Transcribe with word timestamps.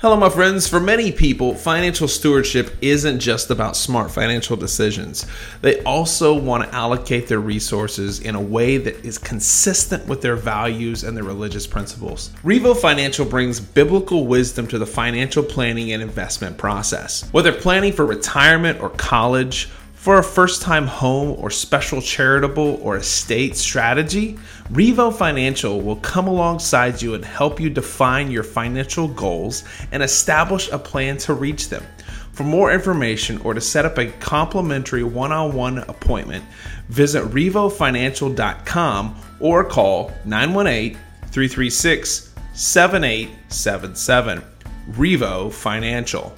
Hello, 0.00 0.14
my 0.14 0.28
friends. 0.28 0.68
For 0.68 0.78
many 0.78 1.10
people, 1.10 1.54
financial 1.54 2.06
stewardship 2.06 2.76
isn't 2.82 3.18
just 3.18 3.50
about 3.50 3.78
smart 3.78 4.10
financial 4.10 4.54
decisions. 4.54 5.24
They 5.62 5.82
also 5.84 6.38
want 6.38 6.64
to 6.64 6.74
allocate 6.74 7.28
their 7.28 7.40
resources 7.40 8.20
in 8.20 8.34
a 8.34 8.40
way 8.40 8.76
that 8.76 9.06
is 9.06 9.16
consistent 9.16 10.06
with 10.06 10.20
their 10.20 10.36
values 10.36 11.02
and 11.02 11.16
their 11.16 11.24
religious 11.24 11.66
principles. 11.66 12.28
Revo 12.44 12.76
Financial 12.76 13.24
brings 13.24 13.58
biblical 13.58 14.26
wisdom 14.26 14.66
to 14.66 14.78
the 14.78 14.84
financial 14.84 15.42
planning 15.42 15.92
and 15.92 16.02
investment 16.02 16.58
process. 16.58 17.26
Whether 17.32 17.54
planning 17.54 17.94
for 17.94 18.04
retirement 18.04 18.82
or 18.82 18.90
college, 18.90 19.70
for 20.06 20.18
a 20.18 20.22
first 20.22 20.62
time 20.62 20.86
home 20.86 21.34
or 21.36 21.50
special 21.50 22.00
charitable 22.00 22.78
or 22.80 22.98
estate 22.98 23.56
strategy, 23.56 24.38
Revo 24.70 25.12
Financial 25.12 25.80
will 25.80 25.96
come 25.96 26.28
alongside 26.28 27.02
you 27.02 27.14
and 27.14 27.24
help 27.24 27.58
you 27.58 27.68
define 27.68 28.30
your 28.30 28.44
financial 28.44 29.08
goals 29.08 29.64
and 29.90 30.04
establish 30.04 30.70
a 30.70 30.78
plan 30.78 31.16
to 31.16 31.34
reach 31.34 31.70
them. 31.70 31.82
For 32.30 32.44
more 32.44 32.72
information 32.72 33.38
or 33.38 33.52
to 33.52 33.60
set 33.60 33.84
up 33.84 33.98
a 33.98 34.06
complimentary 34.20 35.02
one 35.02 35.32
on 35.32 35.52
one 35.56 35.78
appointment, 35.78 36.44
visit 36.88 37.24
RevoFinancial.com 37.24 39.20
or 39.40 39.64
call 39.64 40.12
918 40.24 40.96
336 41.32 42.32
7877. 42.54 44.44
Revo 44.92 45.52
Financial. 45.52 46.32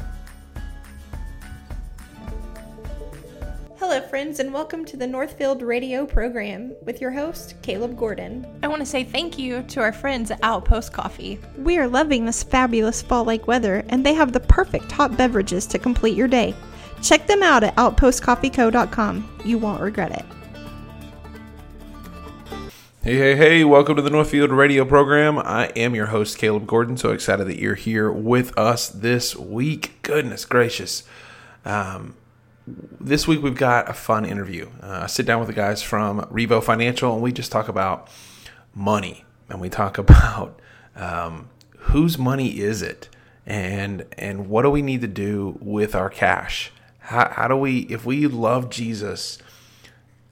Hello, 3.90 4.06
friends, 4.06 4.38
and 4.38 4.52
welcome 4.52 4.84
to 4.84 4.98
the 4.98 5.06
Northfield 5.06 5.62
Radio 5.62 6.04
program 6.04 6.76
with 6.82 7.00
your 7.00 7.10
host, 7.10 7.54
Caleb 7.62 7.96
Gordon. 7.96 8.46
I 8.62 8.68
want 8.68 8.80
to 8.80 8.86
say 8.86 9.02
thank 9.02 9.38
you 9.38 9.62
to 9.62 9.80
our 9.80 9.94
friends 9.94 10.30
at 10.30 10.40
Outpost 10.42 10.92
Coffee. 10.92 11.40
We 11.56 11.78
are 11.78 11.88
loving 11.88 12.26
this 12.26 12.42
fabulous 12.42 13.00
fall 13.00 13.24
like 13.24 13.46
weather, 13.46 13.82
and 13.88 14.04
they 14.04 14.12
have 14.12 14.34
the 14.34 14.40
perfect 14.40 14.92
hot 14.92 15.16
beverages 15.16 15.66
to 15.68 15.78
complete 15.78 16.14
your 16.14 16.28
day. 16.28 16.54
Check 17.02 17.26
them 17.26 17.42
out 17.42 17.64
at 17.64 17.74
outpostcoffeeco.com. 17.76 19.40
You 19.46 19.56
won't 19.56 19.80
regret 19.80 20.12
it. 20.12 20.24
Hey, 23.02 23.16
hey, 23.16 23.36
hey, 23.36 23.64
welcome 23.64 23.96
to 23.96 24.02
the 24.02 24.10
Northfield 24.10 24.50
Radio 24.50 24.84
program. 24.84 25.38
I 25.38 25.68
am 25.68 25.94
your 25.94 26.08
host, 26.08 26.36
Caleb 26.36 26.66
Gordon. 26.66 26.98
So 26.98 27.12
excited 27.12 27.46
that 27.46 27.58
you're 27.58 27.74
here 27.74 28.12
with 28.12 28.56
us 28.58 28.90
this 28.90 29.34
week. 29.34 30.02
Goodness 30.02 30.44
gracious. 30.44 31.04
Um, 31.64 32.16
this 33.00 33.26
week 33.26 33.42
we've 33.42 33.56
got 33.56 33.88
a 33.88 33.92
fun 33.92 34.24
interview. 34.24 34.68
Uh, 34.82 35.00
I 35.04 35.06
sit 35.06 35.26
down 35.26 35.38
with 35.38 35.48
the 35.48 35.54
guys 35.54 35.82
from 35.82 36.20
Revo 36.22 36.62
Financial 36.62 37.12
and 37.12 37.22
we 37.22 37.32
just 37.32 37.52
talk 37.52 37.68
about 37.68 38.08
money 38.74 39.24
and 39.48 39.60
we 39.60 39.68
talk 39.68 39.98
about 40.04 40.60
um, 40.96 41.48
whose 41.78 42.18
money 42.18 42.58
is 42.58 42.82
it 42.82 43.08
and 43.46 44.04
and 44.18 44.48
what 44.48 44.62
do 44.62 44.70
we 44.70 44.82
need 44.82 45.00
to 45.00 45.06
do 45.06 45.56
with 45.60 45.94
our 45.94 46.10
cash? 46.10 46.70
How, 46.98 47.30
how 47.30 47.48
do 47.48 47.56
we 47.56 47.80
if 47.80 48.04
we 48.04 48.26
love 48.26 48.68
Jesus? 48.70 49.38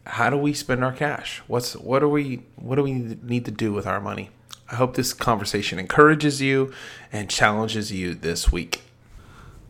How 0.05 0.31
do 0.31 0.37
we 0.37 0.53
spend 0.53 0.85
our 0.85 0.93
cash? 0.93 1.43
What's 1.47 1.75
what 1.77 2.01
do 2.01 2.09
we 2.09 2.43
what 2.57 2.77
do 2.77 2.83
we 2.83 2.93
need 3.23 3.45
to 3.47 3.51
do 3.51 3.73
with 3.73 3.87
our 3.87 4.01
money? 4.01 4.31
I 4.71 4.75
hope 4.75 4.97
this 4.97 5.13
conversation 5.13 5.79
encourages 5.79 6.43
you 6.43 6.73
and 7.13 7.31
challenges 7.31 7.93
you 7.93 8.15
this 8.15 8.51
week. 8.51 8.83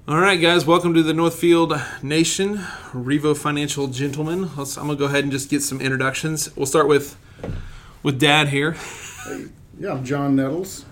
All 0.08 0.20
right, 0.20 0.40
guys, 0.40 0.64
welcome 0.64 0.94
to 0.94 1.02
the 1.02 1.12
Northfield 1.12 1.74
Nation, 2.00 2.58
Revo 2.92 3.36
Financial 3.36 3.88
Gentlemen. 3.88 4.54
Let's, 4.54 4.78
I'm 4.78 4.86
gonna 4.86 4.96
go 4.96 5.06
ahead 5.06 5.24
and 5.24 5.32
just 5.32 5.50
get 5.50 5.62
some 5.62 5.80
introductions. 5.80 6.54
We'll 6.54 6.66
start 6.66 6.86
with 6.86 7.16
with 8.04 8.20
Dad 8.20 8.50
here. 8.50 8.76
Hey, 9.24 9.46
yeah, 9.80 9.94
I'm 9.94 10.04
John 10.04 10.36
Nettles, 10.36 10.84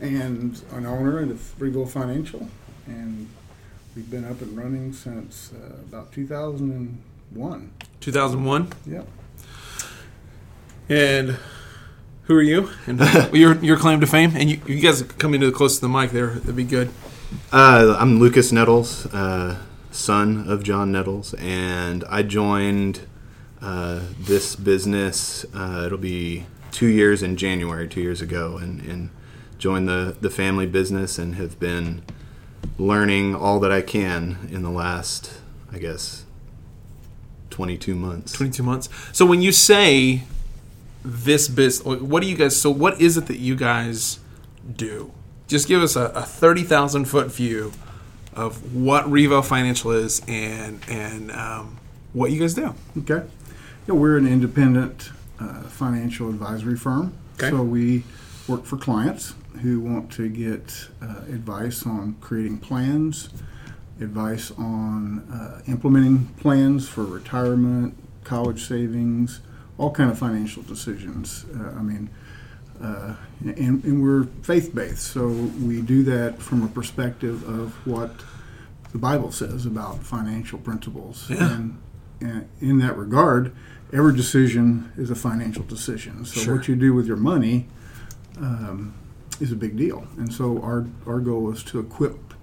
and 0.00 0.62
an 0.70 0.86
owner 0.86 1.18
of 1.18 1.52
Revo 1.58 1.88
Financial, 1.88 2.48
and 2.86 3.28
we've 3.96 4.08
been 4.08 4.24
up 4.24 4.40
and 4.40 4.56
running 4.56 4.92
since 4.92 5.50
uh, 5.52 5.74
about 5.88 6.12
2001. 6.12 7.72
2001. 7.98 8.72
Yep. 8.86 9.08
And 10.88 11.38
who 12.22 12.36
are 12.36 12.42
you? 12.42 12.70
And 12.86 13.00
your 13.32 13.56
your 13.56 13.76
claim 13.76 14.00
to 14.00 14.06
fame? 14.06 14.36
And 14.36 14.48
you, 14.48 14.60
you 14.64 14.78
guys 14.78 15.02
come 15.02 15.34
into 15.34 15.46
the 15.46 15.52
close 15.52 15.74
to 15.74 15.80
the 15.80 15.88
mic 15.88 16.12
there. 16.12 16.28
That'd 16.28 16.54
be 16.54 16.62
good. 16.62 16.92
Uh, 17.52 17.94
I'm 17.98 18.18
Lucas 18.18 18.52
Nettles, 18.52 19.04
uh, 19.06 19.58
son 19.90 20.48
of 20.48 20.62
John 20.62 20.90
Nettles, 20.90 21.34
and 21.34 22.02
I 22.08 22.22
joined 22.22 23.06
uh, 23.60 24.00
this 24.18 24.56
business. 24.56 25.44
Uh, 25.54 25.82
it'll 25.84 25.98
be 25.98 26.46
two 26.72 26.86
years 26.86 27.22
in 27.22 27.36
January, 27.36 27.86
two 27.86 28.00
years 28.00 28.22
ago, 28.22 28.56
and, 28.56 28.80
and 28.80 29.10
joined 29.58 29.86
the, 29.86 30.16
the 30.18 30.30
family 30.30 30.66
business 30.66 31.18
and 31.18 31.34
have 31.34 31.60
been 31.60 32.02
learning 32.78 33.34
all 33.34 33.60
that 33.60 33.72
I 33.72 33.82
can 33.82 34.48
in 34.50 34.62
the 34.62 34.70
last, 34.70 35.38
I 35.70 35.76
guess, 35.76 36.24
22 37.50 37.94
months. 37.94 38.32
22 38.32 38.62
months. 38.62 38.88
So 39.12 39.26
when 39.26 39.42
you 39.42 39.52
say 39.52 40.22
this 41.04 41.46
business, 41.48 41.84
what 41.84 42.22
do 42.22 42.28
you 42.28 42.36
guys? 42.36 42.58
So 42.58 42.70
what 42.70 42.98
is 43.02 43.18
it 43.18 43.26
that 43.26 43.38
you 43.38 43.54
guys 43.54 44.18
do? 44.74 45.12
Just 45.48 45.66
give 45.66 45.82
us 45.82 45.96
a, 45.96 46.06
a 46.14 46.22
30,000 46.22 47.06
foot 47.06 47.32
view 47.32 47.72
of 48.34 48.74
what 48.74 49.06
Revo 49.06 49.44
Financial 49.44 49.90
is 49.90 50.22
and 50.28 50.80
and 50.88 51.32
um, 51.32 51.78
what 52.12 52.30
you 52.30 52.38
guys 52.38 52.54
do. 52.54 52.74
Okay. 52.98 53.26
Yeah, 53.86 53.94
we're 53.94 54.16
an 54.16 54.28
independent 54.28 55.10
uh, 55.40 55.62
financial 55.62 56.28
advisory 56.28 56.76
firm. 56.76 57.14
Okay. 57.34 57.50
So 57.50 57.62
we 57.62 58.04
work 58.46 58.64
for 58.64 58.76
clients 58.76 59.34
who 59.62 59.80
want 59.80 60.12
to 60.12 60.28
get 60.28 60.88
uh, 61.02 61.22
advice 61.28 61.84
on 61.84 62.16
creating 62.20 62.58
plans, 62.58 63.30
advice 64.00 64.50
on 64.52 65.20
uh, 65.32 65.62
implementing 65.66 66.26
plans 66.40 66.88
for 66.88 67.04
retirement, 67.04 67.96
college 68.24 68.66
savings, 68.66 69.40
all 69.78 69.90
kind 69.90 70.10
of 70.10 70.18
financial 70.18 70.62
decisions. 70.62 71.44
Uh, 71.54 71.74
I 71.76 71.82
mean, 71.82 72.10
uh, 72.80 73.14
and, 73.40 73.84
and 73.84 74.02
we're 74.02 74.24
faith 74.42 74.74
based, 74.74 75.04
so 75.08 75.28
we 75.28 75.80
do 75.80 76.02
that 76.04 76.40
from 76.40 76.62
a 76.62 76.68
perspective 76.68 77.42
of 77.48 77.74
what 77.86 78.12
the 78.92 78.98
Bible 78.98 79.32
says 79.32 79.66
about 79.66 80.02
financial 80.02 80.58
principles. 80.58 81.28
Yeah. 81.28 81.54
And, 81.54 81.78
and 82.20 82.48
in 82.60 82.78
that 82.78 82.96
regard, 82.96 83.54
every 83.92 84.14
decision 84.16 84.92
is 84.96 85.10
a 85.10 85.14
financial 85.14 85.64
decision. 85.64 86.24
So 86.24 86.40
Sure. 86.40 86.56
what 86.56 86.68
you 86.68 86.76
do 86.76 86.94
with 86.94 87.06
your 87.06 87.16
money 87.16 87.66
um, 88.38 88.94
is 89.40 89.52
a 89.52 89.56
big 89.56 89.76
deal. 89.76 90.06
And 90.16 90.32
so 90.32 90.60
our 90.62 90.86
our 91.06 91.20
goal 91.20 91.50
is 91.52 91.62
to 91.64 91.80
equip 91.80 92.34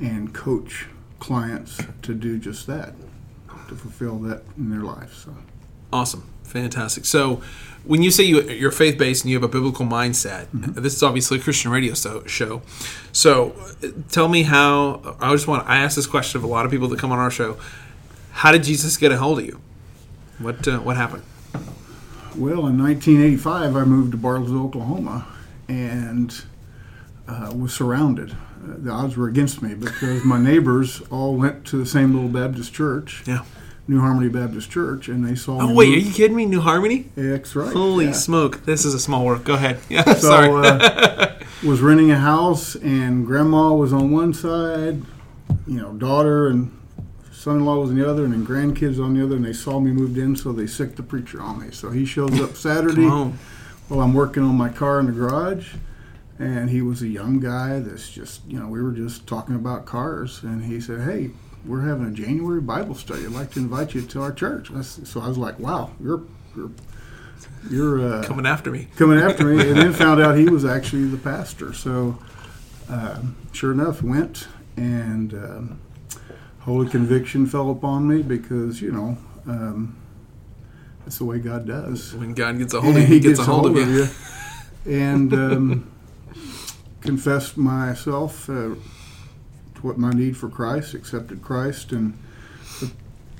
and 0.00 0.32
coach 0.34 0.86
clients 1.18 1.80
to 2.02 2.14
do 2.14 2.38
just 2.38 2.66
that, 2.66 2.94
to 3.68 3.74
fulfill 3.74 4.18
that 4.20 4.42
in 4.56 4.70
their 4.70 4.80
life. 4.80 5.14
So. 5.14 5.34
Awesome, 5.94 6.28
fantastic. 6.42 7.04
So, 7.04 7.40
when 7.84 8.02
you 8.02 8.10
say 8.10 8.24
you, 8.24 8.42
you're 8.50 8.72
faith 8.72 8.98
based 8.98 9.22
and 9.22 9.30
you 9.30 9.36
have 9.36 9.44
a 9.44 9.48
biblical 9.48 9.86
mindset, 9.86 10.48
this 10.52 10.94
is 10.96 11.02
obviously 11.04 11.38
a 11.38 11.40
Christian 11.40 11.70
radio 11.70 11.94
so, 11.94 12.24
show. 12.26 12.62
So, 13.12 13.54
tell 14.10 14.26
me 14.26 14.42
how. 14.42 15.16
I 15.20 15.30
just 15.30 15.46
want. 15.46 15.68
I 15.68 15.76
ask 15.76 15.94
this 15.94 16.08
question 16.08 16.38
of 16.38 16.44
a 16.44 16.48
lot 16.48 16.64
of 16.64 16.72
people 16.72 16.88
that 16.88 16.98
come 16.98 17.12
on 17.12 17.20
our 17.20 17.30
show. 17.30 17.56
How 18.32 18.50
did 18.50 18.64
Jesus 18.64 18.96
get 18.96 19.12
a 19.12 19.18
hold 19.18 19.38
of 19.38 19.46
you? 19.46 19.60
What 20.40 20.66
uh, 20.66 20.78
What 20.80 20.96
happened? 20.96 21.22
Well, 22.36 22.66
in 22.66 22.76
1985, 22.82 23.76
I 23.76 23.84
moved 23.84 24.10
to 24.10 24.18
Bartlesville, 24.18 24.64
Oklahoma, 24.66 25.28
and 25.68 26.44
uh, 27.28 27.52
was 27.54 27.72
surrounded. 27.72 28.32
Uh, 28.32 28.74
the 28.78 28.90
odds 28.90 29.16
were 29.16 29.28
against 29.28 29.62
me 29.62 29.74
because 29.74 30.24
my 30.24 30.40
neighbors 30.40 31.02
all 31.12 31.36
went 31.36 31.64
to 31.66 31.76
the 31.76 31.86
same 31.86 32.12
little 32.12 32.28
Baptist 32.28 32.74
church, 32.74 33.22
Yeah. 33.26 33.44
New 33.86 34.00
Harmony 34.00 34.28
Baptist 34.28 34.70
Church, 34.70 35.08
and 35.08 35.26
they 35.26 35.34
saw. 35.34 35.60
Oh 35.60 35.74
wait, 35.74 35.94
are 35.94 35.98
you 35.98 36.12
kidding 36.12 36.36
me? 36.36 36.46
New 36.46 36.60
Harmony? 36.60 37.10
That's 37.16 37.54
right. 37.54 37.72
Holy 37.72 38.06
yeah. 38.06 38.12
smoke! 38.12 38.64
This 38.64 38.84
is 38.84 38.94
a 38.94 39.00
small 39.00 39.24
world. 39.24 39.44
Go 39.44 39.54
ahead. 39.54 39.80
Yeah. 39.88 40.04
So, 40.14 40.30
sorry. 40.30 40.66
uh, 40.66 41.34
was 41.64 41.80
renting 41.80 42.10
a 42.10 42.18
house, 42.18 42.76
and 42.76 43.26
grandma 43.26 43.72
was 43.72 43.92
on 43.92 44.10
one 44.10 44.32
side, 44.32 45.02
you 45.66 45.80
know, 45.80 45.92
daughter 45.92 46.48
and 46.48 46.70
son-in-law 47.32 47.76
was 47.76 47.90
on 47.90 47.96
the 47.96 48.08
other, 48.08 48.24
and 48.24 48.32
then 48.32 48.46
grandkids 48.46 49.02
on 49.02 49.14
the 49.14 49.24
other. 49.24 49.36
And 49.36 49.44
they 49.44 49.52
saw 49.52 49.80
me 49.80 49.90
moved 49.90 50.16
in, 50.16 50.36
so 50.36 50.52
they 50.52 50.66
sicked 50.66 50.96
the 50.96 51.02
preacher 51.02 51.42
on 51.42 51.60
me. 51.60 51.70
So 51.72 51.90
he 51.90 52.06
shows 52.06 52.40
up 52.40 52.56
Saturday 52.56 53.06
while 53.08 54.00
I'm 54.00 54.14
working 54.14 54.42
on 54.42 54.54
my 54.56 54.68
car 54.70 55.00
in 55.00 55.06
the 55.06 55.12
garage, 55.12 55.74
and 56.38 56.70
he 56.70 56.80
was 56.80 57.02
a 57.02 57.08
young 57.08 57.40
guy 57.40 57.80
that's 57.80 58.10
just, 58.10 58.40
you 58.46 58.58
know, 58.58 58.68
we 58.68 58.82
were 58.82 58.92
just 58.92 59.26
talking 59.26 59.54
about 59.54 59.84
cars, 59.84 60.42
and 60.42 60.64
he 60.64 60.80
said, 60.80 61.02
"Hey." 61.02 61.30
We're 61.64 61.82
having 61.82 62.06
a 62.06 62.10
January 62.10 62.60
Bible 62.60 62.94
study. 62.94 63.24
I'd 63.24 63.32
like 63.32 63.52
to 63.52 63.60
invite 63.60 63.94
you 63.94 64.02
to 64.02 64.22
our 64.22 64.32
church. 64.32 64.70
So 64.82 65.20
I 65.20 65.28
was 65.28 65.38
like, 65.38 65.58
"Wow, 65.58 65.92
you're 66.00 66.22
you're 66.56 66.70
you're 67.70 68.14
uh, 68.18 68.24
Coming 68.24 68.46
after 68.46 68.70
me. 68.70 68.88
coming 68.96 69.18
after 69.18 69.44
me, 69.44 69.68
and 69.68 69.76
then 69.76 69.92
found 69.92 70.20
out 70.20 70.36
he 70.36 70.48
was 70.48 70.64
actually 70.64 71.06
the 71.06 71.16
pastor. 71.16 71.72
So, 71.72 72.18
um, 72.88 73.36
sure 73.52 73.72
enough, 73.72 74.02
went 74.02 74.48
and 74.76 75.32
um, 75.34 75.80
holy 76.60 76.88
conviction 76.88 77.46
fell 77.46 77.70
upon 77.70 78.08
me 78.08 78.22
because 78.22 78.82
you 78.82 78.92
know 78.92 79.16
um, 79.46 79.96
that's 81.04 81.18
the 81.18 81.24
way 81.24 81.38
God 81.38 81.66
does. 81.66 82.14
When 82.14 82.34
God 82.34 82.58
gets 82.58 82.74
a 82.74 82.80
hold 82.80 82.96
of 82.96 83.02
you, 83.02 83.08
he 83.08 83.20
gets, 83.20 83.38
a 83.38 83.44
hold, 83.44 83.66
of 83.66 83.76
you. 83.76 84.08
And 84.86 85.32
um, 85.32 85.92
confessed 87.00 87.56
myself 87.56 88.48
uh, 88.48 88.74
what 89.84 89.98
my 89.98 90.10
need 90.10 90.36
for 90.36 90.48
Christ, 90.48 90.94
accepted 90.94 91.42
Christ, 91.42 91.92
and 91.92 92.18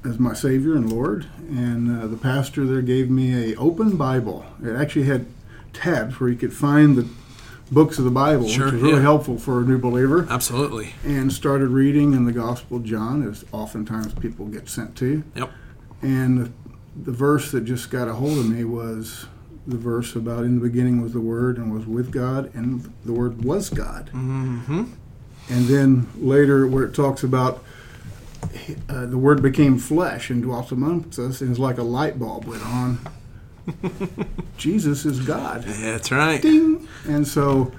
as 0.04 0.18
my 0.18 0.34
Savior 0.34 0.74
and 0.74 0.92
Lord. 0.92 1.26
And 1.48 2.02
uh, 2.02 2.06
the 2.06 2.16
pastor 2.16 2.66
there 2.66 2.82
gave 2.82 3.10
me 3.10 3.52
a 3.52 3.56
open 3.56 3.96
Bible. 3.96 4.44
It 4.62 4.76
actually 4.76 5.06
had 5.06 5.26
tabs 5.72 6.20
where 6.20 6.28
you 6.28 6.36
could 6.36 6.52
find 6.52 6.96
the 6.96 7.08
books 7.72 7.98
of 7.98 8.04
the 8.04 8.10
Bible, 8.10 8.46
Sure, 8.46 8.66
which 8.66 8.74
is 8.74 8.82
really 8.82 8.94
yeah. 8.96 9.00
helpful 9.00 9.38
for 9.38 9.60
a 9.60 9.64
new 9.64 9.78
believer. 9.78 10.26
Absolutely. 10.30 10.94
And 11.02 11.32
started 11.32 11.68
reading 11.68 12.12
in 12.12 12.26
the 12.26 12.32
Gospel 12.32 12.76
of 12.76 12.84
John, 12.84 13.26
as 13.26 13.44
oftentimes 13.52 14.14
people 14.14 14.46
get 14.46 14.68
sent 14.68 14.96
to. 14.96 15.24
Yep. 15.34 15.50
And 16.02 16.38
the, 16.38 16.52
the 17.04 17.12
verse 17.12 17.50
that 17.52 17.62
just 17.62 17.90
got 17.90 18.06
a 18.06 18.12
hold 18.12 18.38
of 18.38 18.48
me 18.48 18.64
was 18.64 19.26
the 19.66 19.78
verse 19.78 20.14
about 20.14 20.44
in 20.44 20.56
the 20.56 20.68
beginning 20.68 21.00
was 21.00 21.14
the 21.14 21.20
Word 21.20 21.56
and 21.56 21.72
was 21.72 21.86
with 21.86 22.12
God, 22.12 22.54
and 22.54 22.92
the 23.04 23.12
Word 23.12 23.42
was 23.42 23.70
God. 23.70 24.10
Mm-hmm. 24.12 24.84
And 25.50 25.66
then 25.66 26.08
later, 26.16 26.66
where 26.66 26.84
it 26.84 26.94
talks 26.94 27.22
about 27.22 27.62
uh, 28.88 29.06
the 29.06 29.18
Word 29.18 29.42
became 29.42 29.78
flesh 29.78 30.30
and 30.30 30.42
dwelt 30.42 30.72
amongst 30.72 31.18
us, 31.18 31.40
and 31.40 31.50
it's 31.50 31.58
like 31.58 31.78
a 31.78 31.82
light 31.82 32.18
bulb 32.18 32.44
went 32.46 32.64
on. 32.64 32.98
Jesus 34.56 35.04
is 35.04 35.20
God. 35.20 35.62
That's 35.64 36.10
right. 36.10 36.40
Ding! 36.40 36.86
And 37.06 37.26
so 37.26 37.72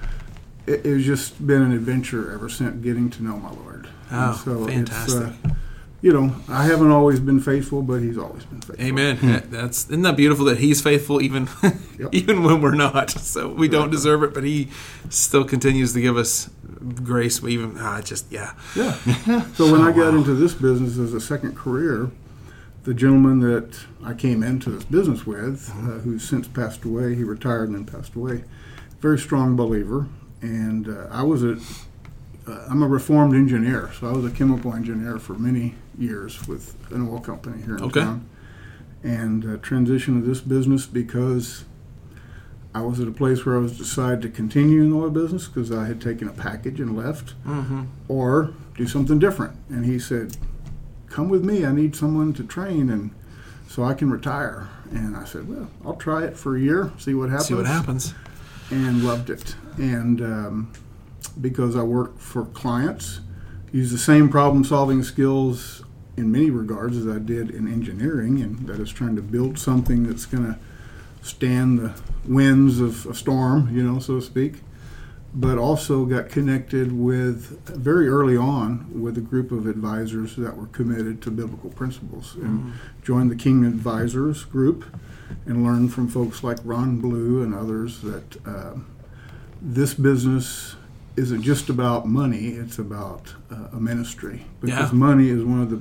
it, 0.66 0.84
it's 0.84 1.04
just 1.04 1.44
been 1.46 1.62
an 1.62 1.72
adventure 1.72 2.32
ever 2.32 2.48
since 2.48 2.82
getting 2.82 3.10
to 3.10 3.22
know 3.22 3.36
my 3.38 3.50
Lord. 3.50 3.88
Oh, 4.10 4.28
and 4.28 4.36
so 4.36 4.66
fantastic. 4.66 5.22
It's, 5.44 5.46
uh, 5.46 5.54
you 6.02 6.12
know, 6.12 6.36
I 6.48 6.64
haven't 6.64 6.90
always 6.90 7.18
been 7.20 7.40
faithful, 7.40 7.82
but 7.82 8.00
He's 8.02 8.18
always 8.18 8.44
been 8.44 8.60
faithful. 8.60 8.84
Amen. 8.84 9.18
That- 9.22 9.50
That's 9.50 9.84
isn't 9.86 10.02
that 10.02 10.16
beautiful 10.16 10.44
that 10.46 10.58
He's 10.58 10.80
faithful 10.82 11.20
even 11.22 11.48
Yep. 11.98 12.08
even 12.12 12.42
when 12.42 12.60
we're 12.60 12.74
not. 12.74 13.10
So 13.10 13.48
we 13.48 13.68
don't 13.68 13.90
deserve 13.90 14.22
it, 14.22 14.34
but 14.34 14.44
He 14.44 14.68
still 15.08 15.44
continues 15.44 15.92
to 15.94 16.00
give 16.00 16.16
us 16.16 16.50
grace. 17.02 17.40
We 17.42 17.54
even 17.54 17.76
ah, 17.78 18.00
just 18.00 18.30
yeah. 18.30 18.54
Yeah. 18.74 18.96
So 19.54 19.70
when 19.70 19.80
I 19.82 19.90
got 19.92 20.12
wow. 20.12 20.18
into 20.18 20.34
this 20.34 20.54
business 20.54 20.98
as 20.98 21.12
a 21.14 21.20
second 21.20 21.56
career, 21.56 22.10
the 22.84 22.94
gentleman 22.94 23.40
that 23.40 23.78
I 24.04 24.14
came 24.14 24.42
into 24.42 24.70
this 24.70 24.84
business 24.84 25.26
with, 25.26 25.70
uh, 25.70 26.00
who's 26.00 26.22
since 26.22 26.46
passed 26.46 26.84
away, 26.84 27.14
he 27.14 27.24
retired 27.24 27.68
and 27.68 27.74
then 27.76 27.84
passed 27.84 28.14
away, 28.14 28.44
very 29.00 29.18
strong 29.18 29.56
believer. 29.56 30.06
And 30.40 30.88
uh, 30.88 31.08
I 31.10 31.22
was 31.22 31.42
a, 31.42 31.58
uh, 32.46 32.66
I'm 32.70 32.82
a 32.82 32.86
reformed 32.88 33.34
engineer, 33.34 33.90
so 33.98 34.06
I 34.08 34.12
was 34.12 34.24
a 34.24 34.30
chemical 34.30 34.72
engineer 34.72 35.18
for 35.18 35.34
many 35.34 35.74
years 35.98 36.46
with 36.46 36.76
an 36.92 37.08
oil 37.08 37.20
company 37.20 37.62
here 37.62 37.76
in 37.76 37.82
Okay. 37.84 38.00
town. 38.00 38.28
And 39.02 39.44
uh, 39.44 39.48
transitioned 39.58 40.20
to 40.22 40.26
this 40.28 40.40
business 40.40 40.86
because 40.86 41.64
I 42.76 42.80
was 42.82 43.00
at 43.00 43.08
a 43.08 43.12
place 43.12 43.46
where 43.46 43.56
I 43.56 43.58
was 43.58 43.78
decided 43.78 44.20
to 44.22 44.28
continue 44.28 44.82
in 44.82 44.90
the 44.90 44.96
oil 44.96 45.08
business 45.08 45.48
because 45.48 45.72
I 45.72 45.86
had 45.86 45.98
taken 45.98 46.28
a 46.28 46.32
package 46.32 46.78
and 46.78 46.94
left 46.94 47.32
Mm-hmm. 47.46 47.84
or 48.06 48.52
do 48.76 48.86
something 48.86 49.18
different. 49.18 49.56
And 49.70 49.86
he 49.86 49.98
said, 49.98 50.36
Come 51.08 51.30
with 51.30 51.42
me. 51.42 51.64
I 51.64 51.72
need 51.72 51.96
someone 51.96 52.34
to 52.34 52.44
train 52.44 52.90
and 52.90 53.12
so 53.66 53.82
I 53.82 53.94
can 53.94 54.10
retire. 54.10 54.68
And 54.90 55.16
I 55.16 55.24
said, 55.24 55.48
Well, 55.48 55.70
I'll 55.86 55.96
try 55.96 56.24
it 56.24 56.36
for 56.36 56.54
a 56.54 56.60
year, 56.60 56.92
see 56.98 57.14
what 57.14 57.30
happens. 57.30 57.48
See 57.48 57.54
what 57.54 57.66
happens. 57.66 58.12
And 58.70 59.02
loved 59.02 59.30
it. 59.30 59.54
And 59.78 60.20
um, 60.20 60.72
because 61.40 61.76
I 61.76 61.82
work 61.82 62.18
for 62.18 62.44
clients, 62.44 63.20
use 63.72 63.90
the 63.90 63.96
same 63.98 64.28
problem 64.28 64.64
solving 64.64 65.02
skills 65.02 65.82
in 66.18 66.30
many 66.30 66.50
regards 66.50 66.98
as 66.98 67.06
I 67.08 67.18
did 67.20 67.50
in 67.50 67.68
engineering, 67.72 68.42
and 68.42 68.66
that 68.66 68.80
is 68.80 68.90
trying 68.90 69.16
to 69.16 69.22
build 69.22 69.58
something 69.58 70.06
that's 70.06 70.26
going 70.26 70.44
to 70.44 70.58
stand 71.26 71.78
the 71.78 71.94
winds 72.26 72.80
of 72.80 73.06
a 73.06 73.14
storm, 73.14 73.74
you 73.76 73.82
know, 73.82 73.98
so 73.98 74.20
to 74.20 74.22
speak. 74.22 74.62
But 75.34 75.58
also 75.58 76.06
got 76.06 76.30
connected 76.30 76.92
with 76.92 77.60
very 77.68 78.08
early 78.08 78.36
on 78.38 78.86
with 79.02 79.18
a 79.18 79.20
group 79.20 79.52
of 79.52 79.66
advisors 79.66 80.34
that 80.36 80.56
were 80.56 80.68
committed 80.68 81.20
to 81.22 81.30
biblical 81.30 81.68
principles 81.70 82.36
and 82.36 82.72
joined 83.02 83.30
the 83.30 83.36
Kingdom 83.36 83.70
Advisors 83.70 84.44
group 84.44 84.84
and 85.44 85.62
learned 85.62 85.92
from 85.92 86.08
folks 86.08 86.42
like 86.42 86.58
Ron 86.64 87.00
Blue 87.00 87.42
and 87.42 87.54
others 87.54 88.00
that 88.00 88.46
uh, 88.46 88.74
this 89.60 89.92
business 89.92 90.76
isn't 91.16 91.42
just 91.42 91.68
about 91.68 92.06
money, 92.06 92.48
it's 92.50 92.78
about 92.78 93.34
uh, 93.50 93.68
a 93.76 93.80
ministry. 93.80 94.46
Because 94.62 94.90
Yeah. 94.92 94.98
money 94.98 95.28
is 95.28 95.44
one 95.44 95.60
of 95.60 95.68
the 95.70 95.80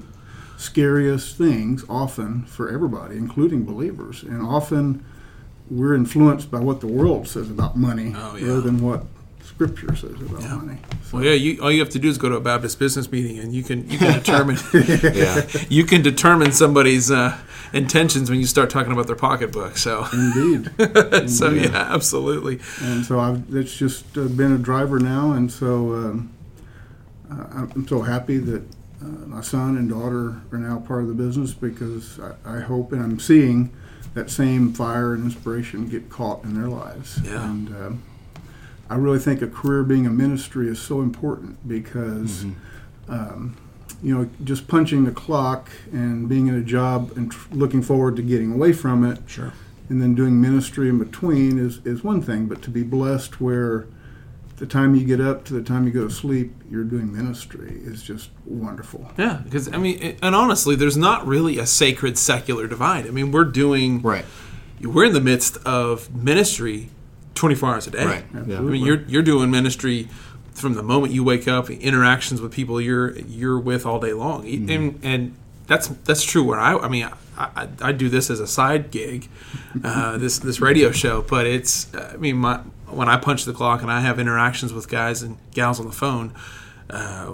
scariest 0.58 1.38
things 1.38 1.86
often 1.90 2.44
for 2.44 2.70
everybody, 2.70 3.16
including 3.18 3.64
believers. 3.64 4.24
And 4.24 4.42
often 4.42 5.04
we're 5.70 5.96
influenced 5.96 6.52
by 6.52 6.60
what 6.60 6.80
the 6.82 6.88
world 6.88 7.28
says 7.28 7.50
about 7.50 7.76
money 7.78 8.14
Oh, 8.16 8.36
yeah. 8.36 8.48
rather 8.48 8.62
than 8.62 8.82
what 8.82 9.04
Scripture 9.44 9.96
says 9.96 10.20
about 10.22 10.42
Yeah. 10.42 10.56
money. 10.56 10.78
So, 11.06 11.18
Well, 11.18 11.26
yeah. 11.26 11.34
You, 11.34 11.62
all 11.62 11.72
you 11.72 11.80
have 11.80 11.90
to 11.92 12.00
do 12.00 12.10
is 12.10 12.18
go 12.18 12.30
to 12.30 12.36
a 12.36 12.42
Baptist 12.42 12.78
business 12.80 13.12
meeting, 13.12 13.40
and 13.40 13.54
you 13.54 13.64
can 13.64 13.90
you 13.90 13.98
can 13.98 14.14
determine 14.22 14.58
Yeah. 14.74 15.46
you 15.70 15.86
can 15.86 16.02
determine 16.02 16.52
somebody's 16.52 17.10
uh, 17.12 17.38
intentions 17.74 18.30
when 18.30 18.40
you 18.40 18.46
start 18.48 18.70
talking 18.70 18.92
about 18.92 19.08
their 19.08 19.16
pocketbook. 19.16 19.78
So, 19.78 20.06
Indeed. 20.12 20.72
so 21.30 21.48
Indeed. 21.48 21.72
yeah, 21.72 21.94
absolutely. 21.94 22.60
and 22.82 23.06
so 23.06 23.20
I've 23.20 23.50
that's 23.52 23.76
just 23.78 24.18
uh, 24.18 24.24
been 24.28 24.52
a 24.52 24.58
driver 24.58 25.00
now, 25.00 25.32
and 25.32 25.52
so 25.52 25.94
um, 25.94 26.34
uh, 27.32 27.46
I'm 27.74 27.88
so 27.88 28.02
happy 28.02 28.38
that 28.38 28.62
uh, 29.02 29.06
my 29.28 29.42
son 29.42 29.78
and 29.78 29.90
daughter 29.90 30.42
are 30.52 30.58
now 30.58 30.80
part 30.80 31.02
of 31.04 31.08
the 31.08 31.14
business 31.14 31.54
because 31.54 32.20
I, 32.20 32.58
I 32.58 32.60
hope 32.62 32.92
and 32.92 33.02
I'm 33.02 33.20
seeing 33.20 33.72
that 34.16 34.32
same 34.32 34.74
fire 34.74 35.14
and 35.14 35.24
inspiration 35.26 35.88
get 35.88 36.10
caught 36.10 36.44
in 36.44 36.56
their 36.60 36.70
lives. 36.70 37.20
Yeah. 37.24 37.44
And 37.48 37.68
um, 37.70 38.04
I 38.90 38.96
really 38.96 39.20
think 39.20 39.42
a 39.44 39.48
career 39.48 39.84
being 39.84 40.08
a 40.08 40.10
ministry 40.10 40.68
is 40.68 40.80
so 40.80 41.02
important 41.02 41.68
because. 41.68 42.46
Um, 43.08 43.58
you 44.04 44.14
know, 44.14 44.30
just 44.44 44.68
punching 44.68 45.06
the 45.06 45.12
clock 45.12 45.70
and 45.92 46.28
being 46.28 46.48
in 46.48 46.54
a 46.56 46.62
job 46.62 47.12
and 47.16 47.32
tr- 47.32 47.54
looking 47.54 47.82
forward 47.82 48.16
to 48.18 48.22
getting 48.22 48.52
away 48.52 48.74
from 48.74 49.04
it 49.06 49.20
Sure. 49.26 49.54
and 49.90 50.02
then 50.02 50.14
doing 50.14 50.40
ministry 50.42 50.90
in 50.90 51.00
between 51.00 51.58
is, 51.58 51.80
is 51.86 52.04
one 52.04 52.22
thing, 52.22 52.46
but 52.48 52.62
to 52.64 52.70
be 52.70 52.84
blessed 52.84 53.40
where 53.40 53.86
the 54.58 54.66
time 54.66 54.96
you 54.96 55.06
get 55.06 55.20
up 55.20 55.44
to 55.46 55.54
the 55.54 55.62
time 55.62 55.86
you 55.86 55.92
go 55.92 56.08
to 56.08 56.14
sleep, 56.14 56.54
you're 56.70 56.84
doing 56.86 57.12
ministry 57.12 57.80
is 57.84 58.02
just 58.04 58.30
wonderful. 58.46 59.12
Yeah, 59.18 59.42
because 59.44 59.72
I 59.74 59.78
mean, 59.78 60.02
it- 60.02 60.20
and 60.22 60.34
honestly, 60.34 60.76
there's 60.76 60.96
not 60.98 61.28
really 61.28 61.60
a 61.60 61.66
sacred 61.66 62.18
secular 62.18 62.68
divide. 62.68 63.06
I 63.08 63.10
mean, 63.12 63.32
we're 63.32 63.44
doing 63.46 64.02
Right. 64.02 64.26
we're 64.82 65.06
in 65.06 65.14
the 65.14 65.22
midst 65.22 65.58
of 65.66 66.14
ministry 66.16 66.90
24 67.36 67.70
hours 67.74 67.88
a 67.88 67.92
day. 67.92 68.06
Right. 68.06 68.26
Yeah. 68.48 68.58
I 68.60 68.62
mean, 68.62 68.84
you're 68.86 69.02
you're 69.08 69.22
doing 69.24 69.52
ministry 69.52 70.08
from 70.54 70.76
the 70.76 70.84
moment 70.84 71.12
you 71.12 71.22
wake 71.22 71.48
up, 71.50 71.70
interactions 71.70 72.40
with 72.40 72.52
people 72.54 72.80
you're 72.80 73.18
you're 73.20 73.60
with 73.60 73.86
all 73.86 74.00
day 74.00 74.14
long, 74.14 74.46
E- 74.48 74.66
and 74.74 74.98
and 75.04 75.34
that's 75.68 75.88
that's 76.06 76.24
true. 76.24 76.44
Where 76.46 76.60
I 76.62 76.78
I 76.78 76.88
mean, 76.88 77.10
I, 77.38 77.50
I, 77.58 77.68
I 77.82 77.92
do 77.92 78.08
this 78.08 78.30
as 78.30 78.40
a 78.40 78.48
side 78.48 78.90
gig, 78.90 79.28
uh, 79.84 80.18
this 80.18 80.40
this 80.40 80.62
radio 80.62 80.92
show, 80.92 81.24
but 81.28 81.46
it's 81.46 81.88
I 81.94 82.16
mean, 82.16 82.38
my 82.38 82.62
when 82.96 83.10
I 83.10 83.18
punch 83.18 83.46
the 83.46 83.54
clock 83.54 83.82
and 83.82 83.92
I 83.92 84.00
have 84.02 84.20
interactions 84.20 84.74
with 84.74 84.88
guys 84.90 85.22
and 85.22 85.38
gals 85.52 85.80
on 85.80 85.86
the 85.86 85.92
phone. 85.92 86.34
Uh, 86.90 87.34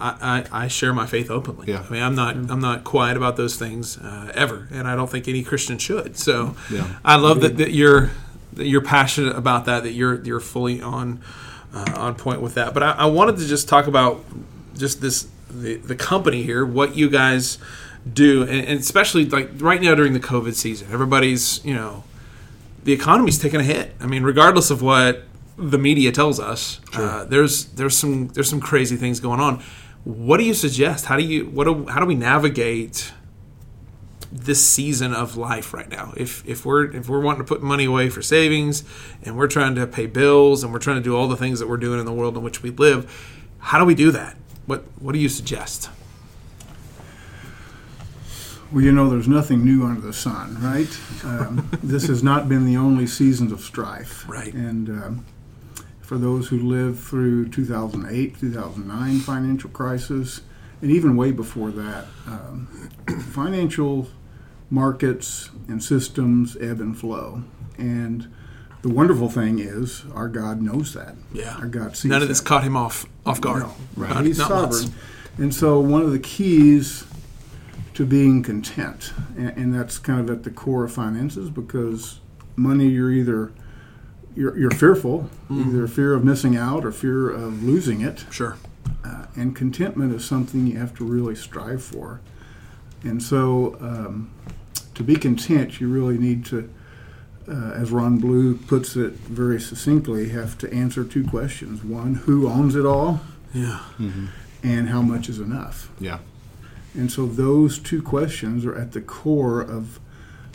I, 0.00 0.44
I, 0.52 0.64
I 0.64 0.68
share 0.68 0.92
my 0.92 1.06
faith 1.06 1.30
openly. 1.30 1.68
Yeah. 1.68 1.84
I 1.88 1.92
mean, 1.92 2.02
I'm 2.02 2.14
not 2.14 2.36
I'm 2.36 2.60
not 2.60 2.84
quiet 2.84 3.16
about 3.16 3.36
those 3.36 3.56
things 3.56 3.98
uh, 3.98 4.32
ever, 4.34 4.68
and 4.72 4.88
I 4.88 4.96
don't 4.96 5.10
think 5.10 5.28
any 5.28 5.42
Christian 5.42 5.78
should. 5.78 6.16
So, 6.18 6.56
Yeah. 6.70 6.88
I 7.04 7.16
love 7.16 7.40
that, 7.42 7.56
that 7.58 7.72
you're 7.72 8.10
that 8.54 8.66
you're 8.66 8.82
passionate 8.82 9.36
about 9.36 9.64
that. 9.66 9.82
That 9.84 9.92
you're 9.92 10.22
you're 10.22 10.40
fully 10.40 10.80
on 10.80 11.20
uh, 11.72 11.92
on 11.96 12.14
point 12.14 12.40
with 12.40 12.54
that. 12.54 12.74
But 12.74 12.82
I, 12.82 12.90
I 12.92 13.06
wanted 13.06 13.36
to 13.38 13.46
just 13.46 13.68
talk 13.68 13.86
about 13.86 14.24
just 14.76 15.00
this 15.00 15.28
the 15.50 15.76
the 15.76 15.96
company 15.96 16.42
here, 16.42 16.64
what 16.64 16.96
you 16.96 17.08
guys 17.08 17.58
do, 18.10 18.42
and, 18.42 18.66
and 18.66 18.80
especially 18.80 19.24
like 19.26 19.50
right 19.58 19.80
now 19.80 19.94
during 19.94 20.12
the 20.12 20.20
COVID 20.20 20.54
season, 20.54 20.88
everybody's 20.92 21.64
you 21.64 21.74
know 21.74 22.04
the 22.84 22.92
economy's 22.92 23.38
taking 23.38 23.60
a 23.60 23.64
hit. 23.64 23.94
I 24.00 24.06
mean, 24.06 24.22
regardless 24.22 24.70
of 24.70 24.82
what 24.82 25.24
the 25.56 25.78
media 25.78 26.12
tells 26.12 26.38
us, 26.38 26.80
uh, 26.94 27.24
there's 27.24 27.66
there's 27.66 27.96
some 27.96 28.28
there's 28.28 28.48
some 28.48 28.60
crazy 28.60 28.96
things 28.96 29.20
going 29.20 29.40
on. 29.40 29.62
What 30.04 30.36
do 30.36 30.44
you 30.44 30.54
suggest? 30.54 31.06
How 31.06 31.16
do 31.16 31.24
you 31.24 31.46
what 31.46 31.64
do, 31.64 31.86
how 31.86 32.00
do 32.00 32.06
we 32.06 32.14
navigate 32.14 33.12
this 34.30 34.64
season 34.64 35.14
of 35.14 35.36
life 35.36 35.72
right 35.72 35.88
now? 35.88 36.12
If 36.16 36.46
if 36.46 36.66
we're 36.66 36.90
if 36.94 37.08
we're 37.08 37.20
wanting 37.20 37.42
to 37.42 37.48
put 37.48 37.62
money 37.62 37.86
away 37.86 38.10
for 38.10 38.20
savings 38.20 38.84
and 39.22 39.36
we're 39.36 39.48
trying 39.48 39.74
to 39.76 39.86
pay 39.86 40.06
bills 40.06 40.62
and 40.62 40.72
we're 40.72 40.78
trying 40.78 40.96
to 40.96 41.02
do 41.02 41.16
all 41.16 41.28
the 41.28 41.36
things 41.36 41.58
that 41.60 41.68
we're 41.68 41.78
doing 41.78 41.98
in 41.98 42.06
the 42.06 42.12
world 42.12 42.36
in 42.36 42.42
which 42.42 42.62
we 42.62 42.70
live, 42.70 43.10
how 43.58 43.78
do 43.78 43.84
we 43.84 43.94
do 43.94 44.10
that? 44.10 44.36
What 44.66 44.84
what 45.00 45.12
do 45.12 45.18
you 45.18 45.28
suggest? 45.28 45.88
Well, 48.74 48.82
you 48.82 48.90
know, 48.90 49.08
there's 49.08 49.28
nothing 49.28 49.64
new 49.64 49.84
under 49.86 50.00
the 50.00 50.12
sun, 50.12 50.60
right? 50.60 50.88
Um, 51.24 51.68
this 51.82 52.08
has 52.08 52.24
not 52.24 52.48
been 52.48 52.66
the 52.66 52.76
only 52.76 53.06
seasons 53.06 53.52
of 53.52 53.60
strife. 53.60 54.28
Right. 54.28 54.52
And 54.52 54.88
um, 54.88 55.26
for 56.00 56.18
those 56.18 56.48
who 56.48 56.58
lived 56.58 56.98
through 56.98 57.50
2008, 57.50 58.36
2009 58.40 59.20
financial 59.20 59.70
crisis, 59.70 60.40
and 60.82 60.90
even 60.90 61.16
way 61.16 61.30
before 61.30 61.70
that, 61.70 62.06
um, 62.26 62.90
financial 63.32 64.08
markets 64.70 65.50
and 65.68 65.80
systems 65.80 66.56
ebb 66.60 66.80
and 66.80 66.98
flow. 66.98 67.44
And 67.78 68.28
the 68.82 68.88
wonderful 68.88 69.28
thing 69.28 69.60
is 69.60 70.02
our 70.12 70.28
God 70.28 70.60
knows 70.60 70.94
that. 70.94 71.14
Yeah. 71.32 71.54
Our 71.58 71.66
God 71.66 71.96
sees 71.96 72.10
None 72.10 72.22
of 72.22 72.28
this 72.28 72.40
that. 72.40 72.46
caught 72.48 72.64
him 72.64 72.76
off 72.76 73.06
off 73.24 73.40
guard. 73.40 73.62
No, 73.96 74.06
Not- 74.08 74.24
He's 74.24 74.38
not 74.38 74.48
sovereign. 74.48 74.82
once. 74.82 74.90
And 75.38 75.54
so 75.54 75.78
one 75.78 76.02
of 76.02 76.10
the 76.10 76.18
keys 76.18 77.04
to 77.94 78.04
being 78.04 78.42
content, 78.42 79.12
and, 79.36 79.50
and 79.56 79.74
that's 79.74 79.98
kind 79.98 80.20
of 80.20 80.28
at 80.30 80.42
the 80.44 80.50
core 80.50 80.84
of 80.84 80.92
finances 80.92 81.48
because 81.50 82.20
money 82.56 82.88
you're 82.88 83.10
either 83.12 83.52
you're, 84.36 84.56
you're 84.58 84.70
fearful, 84.72 85.30
Mm-hmm. 85.48 85.70
either 85.70 85.86
fear 85.86 86.12
of 86.14 86.24
missing 86.24 86.56
out 86.56 86.84
or 86.84 86.90
fear 86.92 87.30
of 87.30 87.62
losing 87.62 88.00
it. 88.00 88.24
Sure. 88.30 88.56
Uh, 89.04 89.26
and 89.36 89.54
contentment 89.54 90.12
is 90.12 90.24
something 90.24 90.66
you 90.66 90.76
have 90.78 90.94
to 90.96 91.04
really 91.04 91.36
strive 91.36 91.82
for. 91.84 92.20
And 93.04 93.22
so, 93.22 93.76
um, 93.80 94.30
to 94.94 95.02
be 95.04 95.14
content, 95.16 95.80
you 95.80 95.88
really 95.88 96.18
need 96.18 96.44
to, 96.46 96.68
uh, 97.48 97.72
as 97.74 97.90
Ron 97.92 98.18
Blue 98.18 98.56
puts 98.56 98.96
it 98.96 99.12
very 99.12 99.60
succinctly, 99.60 100.30
have 100.30 100.56
to 100.58 100.72
answer 100.72 101.04
two 101.04 101.22
questions. 101.24 101.84
One, 101.84 102.14
who 102.14 102.48
owns 102.48 102.74
it 102.74 102.86
all? 102.86 103.20
Yeah. 103.52 103.80
And 104.62 104.88
how 104.88 105.02
much 105.02 105.28
is 105.28 105.38
enough? 105.38 105.90
Yeah. 106.00 106.18
And 106.94 107.10
so, 107.10 107.26
those 107.26 107.78
two 107.78 108.00
questions 108.02 108.64
are 108.64 108.74
at 108.74 108.92
the 108.92 109.00
core 109.00 109.60
of 109.60 109.98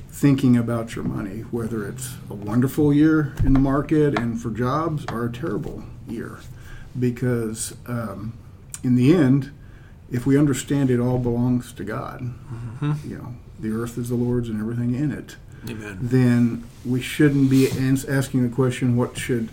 thinking 0.10 0.56
about 0.58 0.96
your 0.96 1.04
money, 1.06 1.42
whether 1.52 1.88
it's 1.88 2.16
a 2.30 2.34
wonderful 2.34 2.94
year 2.94 3.34
in 3.46 3.54
the 3.54 3.60
market 3.60 4.18
and 4.18 4.42
for 4.42 4.50
jobs 4.50 5.06
or 5.12 5.26
a 5.26 5.32
terrible 5.32 5.84
year. 6.08 6.40
Because 6.98 7.76
um, 7.88 8.34
in 8.84 8.96
the 8.96 9.14
end, 9.14 9.52
if 10.12 10.26
we 10.26 10.38
understand 10.38 10.90
it 10.90 11.00
all 11.00 11.20
belongs 11.20 11.72
to 11.74 11.84
God, 11.84 12.34
you 13.06 13.18
know, 13.18 13.34
the 13.60 13.72
earth 13.72 13.98
is 13.98 14.10
the 14.10 14.16
Lord's 14.16 14.50
and 14.50 14.60
everything 14.60 14.96
in 14.96 15.12
it, 15.12 15.36
Amen. 15.70 15.98
then 16.02 16.64
we 16.86 17.02
shouldn't 17.02 17.50
be 17.50 17.70
ans- 17.72 18.06
asking 18.06 18.44
the 18.50 18.54
question, 18.54 18.96
what 18.96 19.18
should 19.18 19.50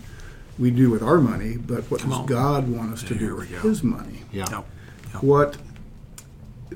we 0.57 0.71
do 0.71 0.89
with 0.89 1.03
our 1.03 1.19
money, 1.19 1.55
but 1.57 1.83
what 1.91 2.01
Come 2.01 2.09
does 2.09 2.19
on. 2.19 2.25
God 2.25 2.67
want 2.69 2.93
us 2.93 3.03
to 3.03 3.13
There 3.13 3.29
do 3.29 3.35
with 3.35 3.51
go. 3.51 3.59
His 3.59 3.83
money? 3.83 4.23
Yeah. 4.31 4.45
Yep. 4.49 4.65
Yep. 5.13 5.23
What 5.23 5.57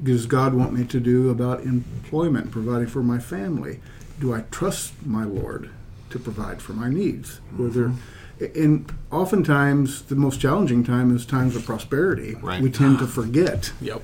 does 0.03 0.25
God 0.25 0.53
want 0.53 0.74
me 0.74 0.86
to 0.86 1.00
do 1.00 1.29
about 1.29 1.62
employment, 1.62 2.51
providing 2.51 2.88
for 2.88 3.03
my 3.03 3.19
family? 3.19 3.79
Do 4.19 4.33
I 4.33 4.41
trust 4.51 4.93
my 5.05 5.24
Lord 5.24 5.69
to 6.10 6.19
provide 6.19 6.62
for 6.62 6.74
my 6.74 6.89
needs? 6.89 7.41
Whether, 7.55 7.89
mm-hmm. 7.89 8.62
and 8.62 8.93
oftentimes 9.12 10.03
the 10.03 10.15
most 10.15 10.39
challenging 10.39 10.83
time 10.83 11.15
is 11.15 11.25
times 11.25 11.55
of 11.55 11.65
prosperity. 11.65 12.36
Right. 12.36 12.62
We 12.62 12.71
tend 12.71 13.00
to 13.00 13.05
ah. 13.05 13.07
forget 13.07 13.74
Yep. 13.81 14.01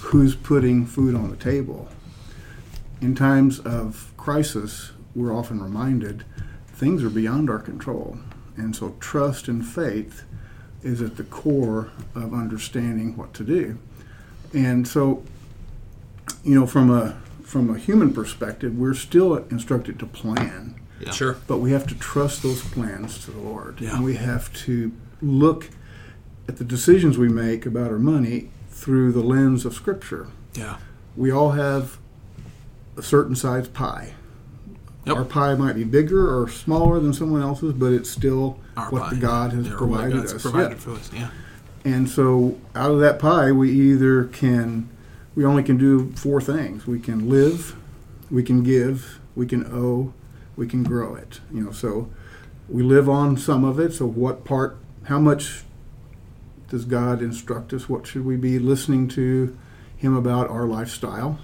who's 0.00 0.34
putting 0.34 0.86
food 0.86 1.14
on 1.14 1.30
the 1.30 1.36
table. 1.36 1.88
In 3.00 3.14
times 3.14 3.58
of 3.60 4.12
crisis, 4.16 4.92
we're 5.14 5.34
often 5.34 5.62
reminded 5.62 6.24
things 6.68 7.02
are 7.02 7.10
beyond 7.10 7.50
our 7.50 7.58
control. 7.58 8.18
And 8.56 8.74
so 8.74 8.96
trust 9.00 9.48
and 9.48 9.66
faith 9.66 10.24
is 10.82 11.02
at 11.02 11.16
the 11.16 11.24
core 11.24 11.90
of 12.14 12.32
understanding 12.32 13.16
what 13.16 13.34
to 13.34 13.44
do. 13.44 13.78
And 14.56 14.88
so, 14.88 15.22
you 16.42 16.54
know, 16.58 16.66
from 16.66 16.90
a 16.90 17.16
from 17.42 17.70
a 17.70 17.78
human 17.78 18.12
perspective, 18.12 18.74
we're 18.76 18.94
still 18.94 19.36
instructed 19.50 19.98
to 20.00 20.06
plan, 20.06 20.74
Yeah. 20.98 21.12
Sure. 21.12 21.36
but 21.46 21.58
we 21.58 21.70
have 21.70 21.86
to 21.86 21.94
trust 21.94 22.42
those 22.42 22.60
plans 22.62 23.18
to 23.24 23.30
the 23.30 23.38
Lord. 23.38 23.80
Yeah. 23.80 23.94
And 23.96 24.04
we 24.04 24.16
have 24.16 24.52
to 24.64 24.90
look 25.22 25.68
at 26.48 26.56
the 26.56 26.64
decisions 26.64 27.18
we 27.18 27.28
make 27.28 27.64
about 27.66 27.90
our 27.92 27.98
money 28.00 28.50
through 28.70 29.12
the 29.12 29.20
lens 29.22 29.64
of 29.64 29.74
Scripture. 29.74 30.26
Yeah. 30.54 30.78
We 31.16 31.30
all 31.30 31.52
have 31.52 31.98
a 32.96 33.02
certain 33.02 33.36
size 33.36 33.68
pie. 33.68 34.14
Yep. 35.04 35.16
Our 35.16 35.24
pie 35.24 35.54
might 35.54 35.74
be 35.76 35.84
bigger 35.84 36.36
or 36.36 36.48
smaller 36.48 36.98
than 36.98 37.12
someone 37.12 37.42
else's, 37.42 37.74
but 37.74 37.92
it's 37.92 38.10
still 38.10 38.58
Our 38.76 38.90
what 38.90 39.02
pie. 39.02 39.10
the 39.10 39.20
God 39.20 39.52
has 39.52 39.66
Yeah, 39.66 39.74
or 39.74 39.86
what 39.86 39.98
provided 40.00 40.16
God's 40.16 40.34
us. 40.34 40.42
provided 40.42 40.70
Yeah. 40.72 40.76
for 40.78 40.90
us. 40.92 41.10
Yeah. 41.14 41.28
And 41.86 42.08
so 42.10 42.58
out 42.74 42.90
of 42.90 42.98
that 42.98 43.20
pie, 43.20 43.52
we 43.52 43.70
either 43.70 44.24
can, 44.24 44.88
we 45.36 45.44
only 45.44 45.62
can 45.62 45.76
do 45.76 46.10
four 46.16 46.40
things. 46.40 46.84
We 46.84 46.98
can 46.98 47.28
live, 47.30 47.76
we 48.28 48.42
can 48.42 48.64
give, 48.64 49.20
we 49.36 49.46
can 49.46 49.64
owe, 49.72 50.12
we 50.56 50.66
can 50.66 50.82
grow 50.82 51.14
it. 51.14 51.38
You 51.52 51.62
know, 51.62 51.70
so 51.70 52.10
we 52.68 52.82
live 52.82 53.08
on 53.08 53.36
some 53.36 53.62
of 53.62 53.78
it. 53.78 53.92
So 53.92 54.04
what 54.04 54.44
part, 54.44 54.78
how 55.04 55.20
much 55.20 55.62
does 56.70 56.84
God 56.84 57.22
instruct 57.22 57.72
us? 57.72 57.88
What 57.88 58.04
should 58.04 58.24
we 58.24 58.34
be 58.36 58.58
listening 58.58 59.06
to 59.10 59.56
Him 59.96 60.16
about 60.16 60.50
our 60.50 60.66
lifestyle? 60.66 61.38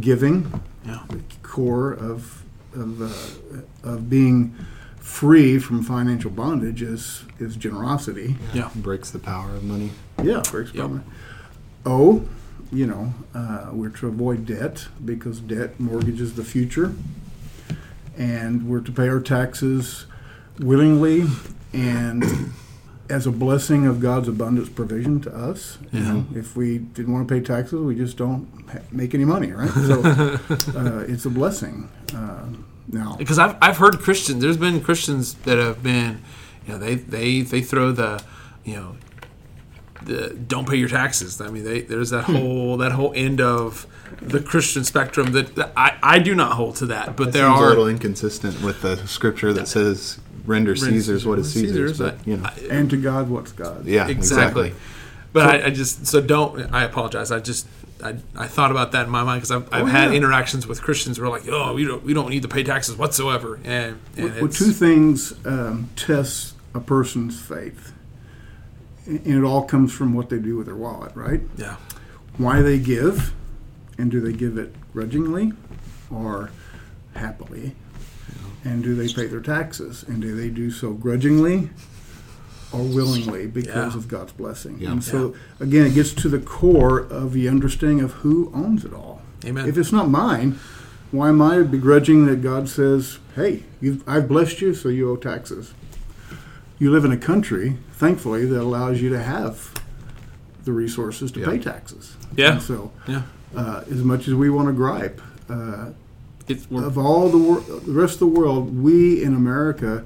Giving, 0.00 0.62
Yeah. 0.86 1.00
the 1.08 1.20
core 1.42 1.92
of 1.92 2.42
of, 2.74 3.00
uh, 3.00 3.88
of 3.88 4.10
being 4.10 4.52
free 5.04 5.58
from 5.58 5.82
financial 5.82 6.30
bondage 6.30 6.80
is 6.82 7.24
is 7.38 7.56
generosity. 7.56 8.36
Yeah. 8.54 8.70
Breaks 8.74 9.10
the 9.10 9.18
power 9.18 9.54
of 9.54 9.62
money. 9.62 9.90
Yeah, 10.22 10.42
for 10.42 10.62
experiment. 10.62 11.04
Yep. 11.06 11.14
Oh, 11.86 12.24
you 12.72 12.86
know, 12.86 13.12
uh, 13.34 13.68
we're 13.72 13.90
to 13.90 14.08
avoid 14.08 14.46
debt 14.46 14.88
because 15.04 15.38
debt 15.40 15.78
mortgages 15.78 16.34
the 16.34 16.44
future, 16.44 16.94
and 18.16 18.66
we're 18.68 18.80
to 18.80 18.90
pay 18.92 19.08
our 19.08 19.20
taxes 19.20 20.06
willingly 20.58 21.24
and 21.72 22.24
as 23.10 23.26
a 23.26 23.30
blessing 23.30 23.86
of 23.86 24.00
God's 24.00 24.28
abundance 24.28 24.70
provision 24.70 25.20
to 25.20 25.36
us. 25.36 25.76
You 25.92 26.00
Yeah. 26.00 26.12
know, 26.12 26.26
if 26.34 26.56
we 26.56 26.78
didn't 26.78 27.12
want 27.12 27.28
to 27.28 27.34
pay 27.34 27.40
taxes, 27.42 27.78
we 27.80 27.94
just 27.94 28.16
don't 28.16 28.48
ha- 28.72 28.78
make 28.90 29.14
any 29.14 29.26
money, 29.26 29.52
right? 29.52 29.70
So 29.70 30.00
uh, 30.74 31.04
it's 31.06 31.26
a 31.26 31.30
blessing. 31.30 31.90
Uh, 32.14 32.46
now, 32.90 33.16
Because 33.16 33.38
I've, 33.38 33.56
I've 33.62 33.78
heard 33.78 33.98
Christians. 33.98 34.42
There's 34.42 34.56
been 34.56 34.80
Christians 34.82 35.34
that 35.44 35.58
have 35.58 35.82
been, 35.82 36.22
you 36.66 36.72
know, 36.74 36.78
they 36.78 36.94
they 36.96 37.40
they 37.40 37.60
throw 37.62 37.92
the, 37.92 38.22
you 38.64 38.74
know, 38.76 38.96
the 40.02 40.30
don't 40.34 40.68
pay 40.68 40.76
your 40.76 40.88
taxes. 40.88 41.40
I 41.40 41.48
mean, 41.48 41.64
they, 41.64 41.80
there's 41.80 42.10
that 42.10 42.24
Hmm. 42.24 42.34
whole 42.34 42.76
that 42.78 42.92
whole 42.92 43.12
end 43.14 43.40
of 43.40 43.86
the 44.20 44.40
Christian 44.40 44.84
spectrum 44.84 45.32
that, 45.32 45.54
that 45.56 45.72
I 45.76 45.96
I 46.02 46.18
do 46.18 46.34
not 46.34 46.52
hold 46.52 46.76
to 46.76 46.86
that. 46.86 47.16
But 47.16 47.32
there 47.32 47.46
Seems 47.48 47.60
are 47.60 47.66
a 47.66 47.68
little 47.70 47.88
inconsistent 47.88 48.62
with 48.62 48.82
the 48.82 48.96
scripture 49.06 49.52
that 49.54 49.66
says, 49.66 50.18
"Render 50.46 50.76
Caesar's 50.76 51.24
what 51.26 51.38
is 51.38 51.52
Caesar's." 51.52 51.98
But 51.98 52.18
you 52.26 52.36
know, 52.36 52.48
and 52.70 52.90
to 52.90 52.96
God, 53.00 53.28
what's 53.30 53.52
God? 53.52 53.86
yeah, 53.86 54.06
exactly. 54.08 54.68
exactly. 54.68 54.74
But 55.32 55.46
I, 55.62 55.66
I 55.66 55.70
just 55.70 56.06
so 56.06 56.20
don't. 56.20 56.72
I 56.72 56.84
apologize. 56.84 57.30
I 57.32 57.40
just 57.40 57.66
I, 58.04 58.16
I 58.36 58.46
thought 58.46 58.70
about 58.70 58.92
that 58.92 59.06
in 59.06 59.10
my 59.10 59.22
mind 59.24 59.40
because 59.40 59.50
I've, 59.50 59.72
I've 59.72 59.82
Oh, 59.82 59.86
had 59.86 60.10
yeah. 60.10 60.16
interactions 60.18 60.66
with 60.66 60.82
Christians 60.82 61.16
who 61.16 61.24
are 61.24 61.28
like, 61.28 61.48
oh, 61.48 61.72
we 61.74 61.84
don't 61.84 62.04
we 62.04 62.12
don't 62.14 62.28
need 62.30 62.42
to 62.42 62.48
pay 62.48 62.62
taxes 62.62 62.96
whatsoever, 62.96 63.58
and, 63.64 63.98
and 64.16 64.34
Well, 64.36 64.48
two 64.48 64.72
things 64.72 65.32
um, 65.46 65.88
test 65.96 66.54
a 66.74 66.80
person's 66.80 67.40
faith, 67.40 67.92
and 69.06 69.26
it 69.26 69.42
all 69.44 69.62
comes 69.64 69.92
from 69.92 70.12
what 70.12 70.28
they 70.28 70.38
do 70.38 70.56
with 70.56 70.66
their 70.66 70.76
wallet, 70.76 71.12
right? 71.16 71.40
yeah, 71.56 71.76
Why 72.36 72.62
they 72.62 72.78
give, 72.78 73.32
and 73.96 74.10
do 74.10 74.20
they 74.20 74.32
give 74.32 74.58
it 74.58 74.74
grudgingly 74.92 75.52
or 76.10 76.50
happily? 77.14 77.74
And 78.64 78.82
do 78.82 78.94
they 78.94 79.08
pay 79.12 79.26
their 79.26 79.40
taxes? 79.42 80.02
And 80.04 80.22
do 80.22 80.34
they 80.34 80.48
do 80.48 80.70
so 80.70 80.94
grudgingly 80.94 81.68
or 82.74 82.82
willingly 82.82 83.46
because 83.46 83.92
Yeah. 83.94 83.98
of 83.98 84.08
God's 84.08 84.32
blessing? 84.32 84.76
Yeah. 84.80 84.92
And 84.92 85.04
so, 85.04 85.34
again, 85.60 85.86
it 85.86 85.94
gets 85.94 86.12
to 86.14 86.28
the 86.28 86.38
core 86.38 86.98
of 87.00 87.32
the 87.32 87.48
understanding 87.48 88.00
of 88.00 88.12
who 88.22 88.50
owns 88.54 88.84
it 88.84 88.92
all. 88.92 89.22
Amen. 89.44 89.68
If 89.68 89.76
it's 89.78 89.92
not 89.92 90.10
mine, 90.10 90.58
why 91.10 91.28
am 91.28 91.40
I 91.42 91.62
begrudging 91.62 92.26
that 92.26 92.42
God 92.42 92.68
says, 92.68 93.18
"Hey, 93.36 93.62
you've, 93.80 94.02
I've 94.08 94.26
blessed 94.28 94.60
you, 94.60 94.74
so 94.74 94.88
you 94.88 95.10
owe 95.10 95.16
taxes"? 95.16 95.72
You 96.78 96.90
live 96.90 97.04
in 97.04 97.12
a 97.12 97.16
country, 97.16 97.76
thankfully, 97.92 98.44
that 98.46 98.60
allows 98.60 99.00
you 99.00 99.08
to 99.10 99.22
have 99.22 99.70
the 100.64 100.72
resources 100.72 101.30
to 101.32 101.40
Yeah. 101.40 101.46
pay 101.46 101.58
taxes. 101.58 102.16
Yeah. 102.36 102.52
And 102.54 102.62
so, 102.62 102.90
yeah. 103.06 103.22
uh, 103.54 103.82
as 103.90 104.02
much 104.02 104.26
as 104.28 104.34
we 104.34 104.50
want 104.50 104.68
to 104.68 104.72
gripe, 104.72 105.20
uh, 105.48 105.90
It's 106.48 106.66
of 106.70 106.98
all 106.98 107.30
the 107.30 107.38
wor- 107.38 107.62
the 107.86 107.92
rest 107.92 108.14
of 108.14 108.20
the 108.20 108.26
world, 108.40 108.76
we 108.82 109.22
in 109.22 109.34
America, 109.34 110.04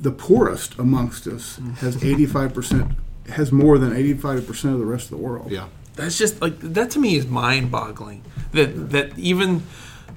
the 0.00 0.10
poorest 0.10 0.78
amongst 0.78 1.26
us, 1.26 1.60
has 1.78 2.02
eighty 2.04 2.26
five 2.26 2.54
percent, 2.54 2.92
has 3.30 3.52
more 3.52 3.78
than 3.78 3.94
eighty 3.94 4.14
five 4.14 4.46
percent 4.46 4.74
of 4.74 4.80
the 4.80 4.86
rest 4.86 5.04
of 5.04 5.10
the 5.10 5.24
world. 5.24 5.50
Yeah, 5.50 5.68
that's 5.94 6.18
just 6.18 6.40
like 6.40 6.58
that 6.60 6.90
to 6.92 6.98
me 6.98 7.16
is 7.16 7.26
mind-boggling. 7.26 8.22
That 8.52 8.90
that 8.90 9.18
even 9.18 9.62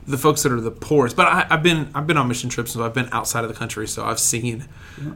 the 0.08 0.18
folks 0.18 0.44
that 0.44 0.52
are 0.52 0.62
the 0.62 0.72
poorest. 0.72 1.16
But 1.16 1.28
I, 1.28 1.48
I've 1.50 1.64
been 1.64 1.90
I've 1.94 2.08
been 2.08 2.18
on 2.18 2.28
mission 2.28 2.50
trips, 2.50 2.72
so 2.72 2.84
I've 2.84 2.94
been 2.94 3.10
outside 3.12 3.44
of 3.44 3.50
the 3.50 3.56
country, 3.56 3.88
so 3.88 4.06
I've 4.06 4.20
seen 4.20 4.66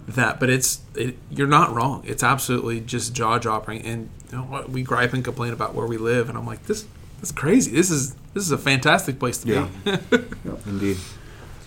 that. 0.07 0.39
But 0.39 0.49
it's 0.49 0.81
it, 0.95 1.17
you're 1.29 1.47
not 1.47 1.73
wrong. 1.73 2.03
It's 2.05 2.23
absolutely 2.23 2.81
just 2.81 3.13
jaw 3.13 3.37
dropping. 3.37 3.81
And 3.83 4.09
you 4.31 4.37
know 4.37 4.43
what? 4.43 4.69
We 4.69 4.83
gripe 4.83 5.13
and 5.13 5.23
complain 5.23 5.53
about 5.53 5.73
where 5.73 5.87
we 5.87 5.97
live, 5.97 6.29
and 6.29 6.37
I'm 6.37 6.45
like 6.45 6.65
this. 6.65 6.85
That's 7.17 7.31
crazy. 7.31 7.71
This 7.71 7.89
is 7.89 8.15
this 8.33 8.43
is 8.43 8.51
a 8.51 8.57
fantastic 8.57 9.19
place 9.19 9.37
to 9.39 9.47
yeah, 9.47 9.97
be. 10.09 10.21
indeed. 10.65 10.97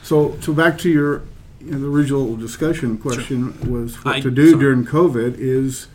So, 0.02 0.38
so 0.40 0.52
back 0.52 0.76
to 0.78 0.90
your 0.90 1.22
you 1.64 1.72
know, 1.72 1.78
the 1.78 1.86
original 1.88 2.36
discussion 2.36 2.98
question 2.98 3.58
was 3.70 3.96
what 4.04 4.16
I- 4.16 4.20
to 4.20 4.30
do 4.30 4.50
sorry. 4.50 4.60
during 4.60 4.84
COVID 4.84 5.36
is, 5.38 5.88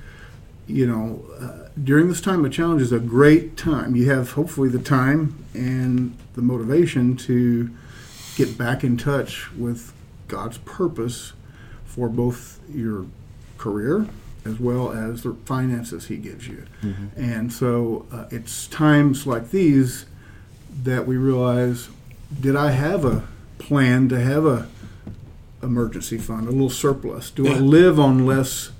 you 0.67 0.87
know, 0.87 1.25
uh, 1.39 1.69
during 1.81 2.07
this 2.09 2.21
time 2.21 2.43
of 2.45 2.51
challenge 2.51 2.81
is 2.81 2.91
a 2.91 2.99
great 2.99 3.55
time. 3.57 3.95
You 3.95 4.09
have 4.09 4.31
hopefully 4.33 4.69
the 4.69 4.79
time 4.79 5.35
and 5.53 6.15
the 6.33 6.41
motivation 6.41 7.15
to 7.17 7.69
get 8.35 8.57
back 8.57 8.83
in 8.83 8.97
touch 8.97 9.51
with 9.55 9.93
God's 10.27 10.57
purpose 10.59 11.33
for 11.85 12.07
both 12.09 12.59
your 12.73 13.05
career 13.57 14.07
as 14.45 14.59
well 14.59 14.91
as 14.93 15.23
the 15.23 15.33
finances 15.45 16.07
He 16.07 16.15
gives 16.17 16.47
you. 16.47 16.63
And 17.17 17.51
so 17.51 18.05
uh, 18.11 18.25
it's 18.31 18.67
times 18.67 19.27
like 19.27 19.51
these 19.51 20.05
that 20.83 21.05
we 21.05 21.17
realize 21.17 21.89
did 22.39 22.55
I 22.55 22.71
have 22.71 23.03
a 23.03 23.23
plan 23.57 24.07
to 24.09 24.19
have 24.19 24.45
a 24.45 24.67
emergency 25.61 26.17
fund, 26.17 26.47
a 26.47 26.51
little 26.51 26.69
surplus? 26.69 27.29
Do 27.31 27.47
I 27.47 27.51
Yeah. 27.51 27.59
live 27.59 27.99
on 27.99 28.25
less 28.25 28.71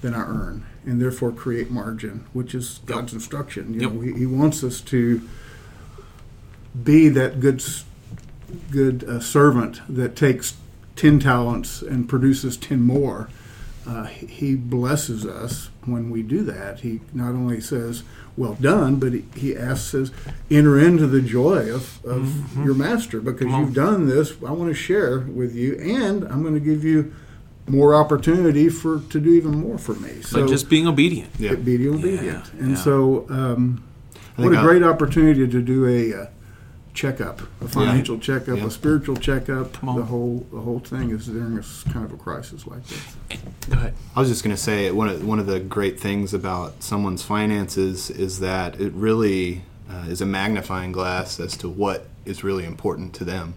than 0.00 0.14
I 0.14 0.20
earn 0.22 0.64
and 0.84 1.00
therefore 1.00 1.32
create 1.32 1.70
margin, 1.70 2.24
which 2.32 2.54
is 2.54 2.80
God's 2.86 3.12
instruction? 3.12 3.74
You 3.74 3.80
know, 3.90 4.00
he, 4.00 4.12
he 4.12 4.26
wants 4.26 4.62
us 4.64 4.80
to 4.82 5.20
be 6.82 7.08
that 7.08 7.40
good 7.40 7.60
s- 7.60 7.84
good 8.70 9.04
uh, 9.04 9.20
servant 9.20 9.80
that 9.88 10.14
takes 10.14 10.54
10 10.96 11.18
talents 11.18 11.82
and 11.82 12.08
produces 12.08 12.56
10 12.56 12.80
more. 12.82 13.28
Uh, 13.86 14.04
he 14.04 14.26
he 14.26 14.54
blesses 14.56 15.24
us 15.24 15.70
when 15.84 16.10
we 16.10 16.22
do 16.22 16.42
that. 16.42 16.80
He 16.80 17.00
not 17.12 17.30
only 17.30 17.60
says, 17.60 18.02
Well 18.36 18.54
done, 18.54 18.96
but 18.96 19.12
he, 19.12 19.24
he 19.36 19.56
asks 19.56 19.94
us, 19.94 20.10
Enter 20.50 20.78
into 20.78 21.06
the 21.06 21.22
joy 21.22 21.72
of, 21.72 22.04
of 22.04 22.56
your 22.64 22.74
master 22.74 23.20
because 23.20 23.46
you've 23.46 23.74
done 23.74 24.08
this. 24.08 24.32
I 24.44 24.50
want 24.50 24.70
to 24.70 24.74
share 24.74 25.20
with 25.20 25.54
you, 25.54 25.76
and 25.76 26.24
I'm 26.24 26.42
going 26.42 26.54
to 26.54 26.60
give 26.60 26.82
you 26.84 27.14
more 27.68 27.94
opportunity 27.94 28.68
for 28.68 29.00
to 29.10 29.20
do 29.20 29.30
even 29.30 29.56
more 29.58 29.78
for 29.78 29.94
me. 29.94 30.22
So 30.22 30.40
like 30.40 30.50
just 30.50 30.68
being 30.68 30.86
obedient. 30.86 31.30
Yeah. 31.38 31.54
be 31.54 31.88
obedient. 31.88 32.52
and 32.54 32.70
yeah. 32.70 32.76
so, 32.76 33.26
um, 33.28 33.82
I 34.38 34.42
what 34.42 34.50
think 34.50 34.56
a 34.56 34.58
I- 34.60 34.64
great 34.64 34.82
opportunity 34.82 35.46
to 35.46 35.62
do 35.62 35.86
a 35.86 36.22
uh, 36.22 36.26
checkup, 36.96 37.40
a 37.60 37.68
financial 37.68 38.18
checkup, 38.18 38.56
Yeah. 38.58 38.66
a 38.66 38.70
spiritual 38.70 39.16
checkup. 39.16 39.72
The 39.74 39.86
whole 40.12 40.46
the 40.52 40.60
whole 40.60 40.80
thing 40.80 41.10
is 41.10 41.26
during 41.26 41.56
a 41.56 41.60
s- 41.60 41.84
kind 41.92 42.04
of 42.04 42.12
a 42.12 42.16
crisis 42.16 42.66
like 42.66 42.84
this. 42.86 42.98
Go 43.70 43.76
ahead. 43.76 43.94
I 44.16 44.20
was 44.20 44.28
just 44.28 44.42
going 44.42 44.56
to 44.56 44.60
say 44.60 44.90
one 44.90 45.08
of 45.08 45.22
one 45.24 45.38
of 45.38 45.46
the 45.46 45.60
great 45.60 46.00
things 46.00 46.34
about 46.34 46.82
someone's 46.82 47.22
finances 47.22 48.10
is 48.10 48.40
that 48.40 48.80
it 48.80 48.92
really 48.94 49.62
uh, 49.88 50.06
is 50.08 50.20
a 50.20 50.26
magnifying 50.26 50.90
glass 50.90 51.38
as 51.38 51.56
to 51.58 51.68
what 51.68 52.08
is 52.24 52.42
really 52.42 52.64
important 52.64 53.14
to 53.14 53.24
them. 53.24 53.54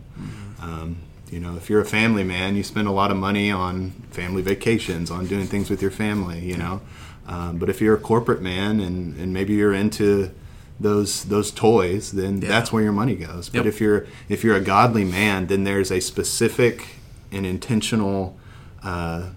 Um, 0.61 0.97
you 1.31 1.39
know, 1.39 1.55
if 1.55 1.69
you're 1.69 1.81
a 1.81 1.85
family 1.85 2.23
man, 2.23 2.55
you 2.55 2.63
spend 2.63 2.87
a 2.87 2.91
lot 2.91 3.09
of 3.11 3.17
money 3.17 3.51
on 3.51 3.91
family 4.11 4.41
vacations, 4.41 5.09
on 5.09 5.25
doing 5.27 5.47
things 5.47 5.69
with 5.69 5.81
your 5.81 5.91
family. 5.91 6.39
You 6.39 6.57
know, 6.57 6.81
um, 7.27 7.57
but 7.57 7.69
if 7.69 7.79
you're 7.81 7.95
a 7.95 7.99
corporate 7.99 8.41
man 8.41 8.79
and, 8.79 9.15
and 9.17 9.33
maybe 9.33 9.53
you're 9.53 9.73
into 9.73 10.31
those 10.79 11.25
those 11.25 11.51
toys, 11.51 12.11
then 12.11 12.41
Yeah. 12.41 12.47
that's 12.47 12.71
where 12.71 12.83
your 12.83 12.93
money 12.93 13.15
goes. 13.15 13.49
But 13.49 13.65
if 13.67 13.81
you're 13.81 14.05
if 14.29 14.43
you're 14.43 14.55
a 14.55 14.61
godly 14.61 15.03
man, 15.05 15.47
then 15.47 15.63
there's 15.65 15.91
a 15.91 15.99
specific 15.99 16.87
and 17.31 17.45
intentional 17.45 18.37
uh, 18.83 19.29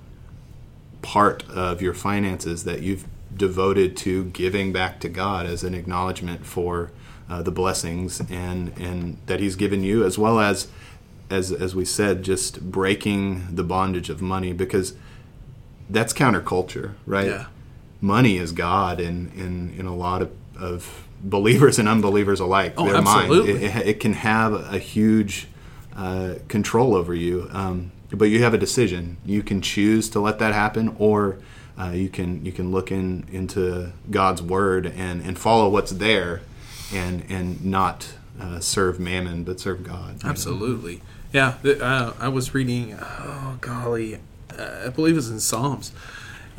part 1.02 1.42
of 1.50 1.82
your 1.82 1.94
finances 1.94 2.64
that 2.64 2.82
you've 2.82 3.04
devoted 3.36 3.96
to 3.96 4.24
giving 4.26 4.72
back 4.72 5.00
to 5.00 5.08
God 5.08 5.46
as 5.46 5.64
an 5.64 5.74
acknowledgement 5.74 6.46
for 6.46 6.90
uh, 7.28 7.42
the 7.42 7.50
blessings 7.50 8.20
and 8.30 8.72
and 8.78 9.16
that 9.26 9.40
He's 9.40 9.56
given 9.56 9.82
you, 9.82 10.04
as 10.04 10.18
well 10.18 10.38
as 10.38 10.68
as 11.30 11.50
as 11.50 11.74
we 11.74 11.84
said, 11.84 12.22
just 12.22 12.70
breaking 12.70 13.46
the 13.54 13.64
bondage 13.64 14.10
of 14.10 14.22
money 14.22 14.52
because 14.52 14.94
that's 15.90 16.12
counterculture, 16.12 16.92
right? 17.06 17.26
Yeah. 17.28 17.46
Money 18.00 18.36
is 18.36 18.52
God 18.52 19.00
in 19.00 19.32
in 19.34 19.74
in 19.78 19.86
a 19.86 19.94
lot 19.96 20.22
of, 20.22 20.30
of 20.56 21.06
believers 21.22 21.78
and 21.78 21.88
unbelievers 21.88 22.40
alike. 22.40 22.74
Oh, 22.76 22.86
their 22.86 22.96
absolutely. 22.96 23.54
mind. 23.54 23.64
It, 23.64 23.86
it, 23.86 24.00
can 24.00 24.14
have 24.14 24.52
a 24.52 24.78
huge 24.78 25.48
uh, 25.96 26.34
control 26.48 26.94
over 26.94 27.14
you. 27.14 27.48
Um, 27.52 27.92
but 28.10 28.26
you 28.26 28.42
have 28.42 28.54
a 28.54 28.58
decision. 28.58 29.16
You 29.24 29.42
can 29.42 29.62
choose 29.62 30.10
to 30.10 30.20
let 30.20 30.38
that 30.38 30.52
happen, 30.52 30.94
or 30.98 31.38
uh, 31.78 31.90
you 31.90 32.08
can 32.08 32.44
you 32.44 32.52
can 32.52 32.70
look 32.70 32.92
in 32.92 33.24
into 33.32 33.92
God's 34.10 34.42
word 34.42 34.86
and, 34.86 35.22
and 35.22 35.38
follow 35.38 35.68
what's 35.68 35.92
there, 35.92 36.42
and 36.92 37.24
and 37.30 37.64
not 37.64 38.14
uh, 38.40 38.60
serve 38.60 39.00
mammon 39.00 39.44
but 39.44 39.60
serve 39.60 39.82
God. 39.82 40.22
Absolutely. 40.24 41.00
Yeah. 41.32 41.54
Uh, 41.64 42.12
I 42.18 42.28
was 42.28 42.52
reading, 42.52 42.94
oh, 43.00 43.56
golly, 43.62 44.16
uh, 44.58 44.82
I 44.86 44.88
believe 44.90 45.16
it's 45.16 45.30
in 45.30 45.40
Psalms. 45.40 45.92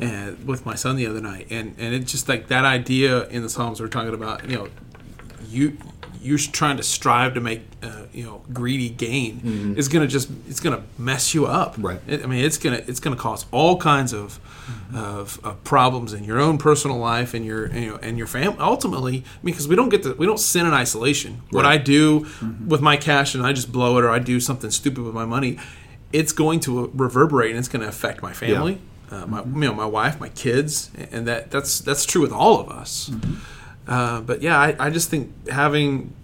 And 0.00 0.46
with 0.46 0.66
my 0.66 0.74
son 0.74 0.96
the 0.96 1.06
other 1.06 1.20
night, 1.20 1.46
and 1.50 1.74
and 1.78 1.94
it's 1.94 2.10
just 2.10 2.28
like 2.28 2.48
that 2.48 2.64
idea 2.64 3.28
in 3.28 3.42
the 3.42 3.48
Psalms 3.48 3.80
we're 3.80 3.88
talking 3.88 4.14
about. 4.14 4.48
You 4.48 4.56
know, 4.56 4.68
you 5.48 5.78
you're 6.24 6.38
trying 6.38 6.78
to 6.78 6.82
strive 6.82 7.34
to 7.34 7.40
make 7.40 7.62
uh, 7.82 8.06
you 8.12 8.24
know 8.24 8.42
greedy 8.52 8.88
gain 8.88 9.36
mm-hmm. 9.36 9.78
is 9.78 9.88
gonna 9.88 10.06
just 10.06 10.30
it's 10.48 10.58
gonna 10.58 10.82
mess 10.96 11.34
you 11.34 11.44
up. 11.44 11.74
Right. 11.78 12.00
It, 12.08 12.24
I 12.24 12.26
mean, 12.26 12.42
it's 12.42 12.56
gonna 12.56 12.82
it's 12.86 12.98
gonna 12.98 13.16
cause 13.16 13.44
all 13.52 13.76
kinds 13.76 14.14
of 14.14 14.40
mm-hmm. 14.66 14.96
of, 14.96 15.38
of 15.44 15.62
problems 15.64 16.14
in 16.14 16.24
your 16.24 16.40
own 16.40 16.56
personal 16.56 16.96
life 16.96 17.34
and 17.34 17.44
your 17.44 17.70
you 17.72 17.90
know 17.90 17.96
and 17.96 18.16
your 18.16 18.26
family. 18.26 18.58
Ultimately, 18.58 19.22
because 19.44 19.68
we 19.68 19.76
don't 19.76 19.90
get 19.90 20.02
to 20.04 20.14
we 20.14 20.24
don't 20.24 20.40
sin 20.40 20.66
in 20.66 20.72
isolation. 20.72 21.42
What 21.50 21.66
I 21.66 21.76
do 21.76 22.20
mm-hmm. 22.20 22.68
with 22.68 22.80
my 22.80 22.96
cash 22.96 23.34
and 23.34 23.46
I 23.46 23.52
just 23.52 23.70
blow 23.70 23.98
it, 23.98 24.04
or 24.04 24.10
I 24.10 24.18
do 24.18 24.40
something 24.40 24.70
stupid 24.70 25.04
with 25.04 25.14
my 25.14 25.26
money, 25.26 25.58
it's 26.10 26.32
going 26.32 26.60
to 26.60 26.90
reverberate 26.94 27.50
and 27.50 27.58
it's 27.58 27.68
going 27.68 27.82
to 27.82 27.88
affect 27.88 28.22
my 28.22 28.32
family. 28.32 28.80
Uh, 29.10 29.26
my, 29.26 29.44
you 29.44 29.68
know, 29.68 29.74
my 29.74 29.86
wife, 29.86 30.18
my 30.18 30.30
kids, 30.30 30.90
and 31.12 31.26
that 31.28 31.50
that's 31.50 31.80
that's 31.80 32.04
true 32.04 32.22
with 32.22 32.32
all 32.32 32.58
of 32.60 32.68
us. 32.68 33.10
Uh, 33.86 34.20
but 34.22 34.42
yeah, 34.42 34.58
I, 34.58 34.74
I 34.78 34.90
just 34.90 35.10
think 35.10 35.48
having 35.48 36.14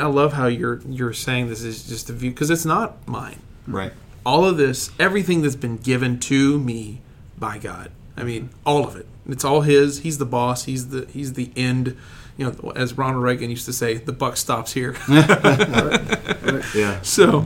I 0.00 0.06
love 0.06 0.32
how 0.32 0.46
you're 0.46 0.80
you're 0.88 1.12
saying 1.12 1.48
this 1.48 1.62
is 1.62 1.86
just 1.86 2.10
a 2.10 2.12
view 2.12 2.30
because 2.30 2.50
it's 2.50 2.64
not 2.64 3.06
mine. 3.06 3.40
Right. 3.66 3.92
All 4.24 4.44
of 4.44 4.56
this, 4.56 4.90
everything 4.98 5.42
that's 5.42 5.56
been 5.56 5.76
given 5.76 6.18
to 6.20 6.58
me 6.58 7.00
by 7.38 7.58
God. 7.58 7.90
I 8.16 8.22
mean, 8.24 8.50
all 8.64 8.86
of 8.86 8.96
it. 8.96 9.06
It's 9.28 9.44
all 9.44 9.60
His. 9.62 10.00
He's 10.00 10.18
the 10.18 10.26
boss. 10.26 10.64
He's 10.64 10.88
the 10.88 11.06
He's 11.06 11.32
the 11.34 11.50
end. 11.56 11.96
You 12.38 12.46
know, 12.62 12.70
as 12.76 12.98
Ronald 12.98 13.22
Reagan 13.22 13.48
used 13.48 13.64
to 13.64 13.72
say, 13.72 13.94
the 13.94 14.12
buck 14.12 14.36
stops 14.36 14.72
here. 14.74 14.94
Yeah. 16.74 17.00
So, 17.02 17.44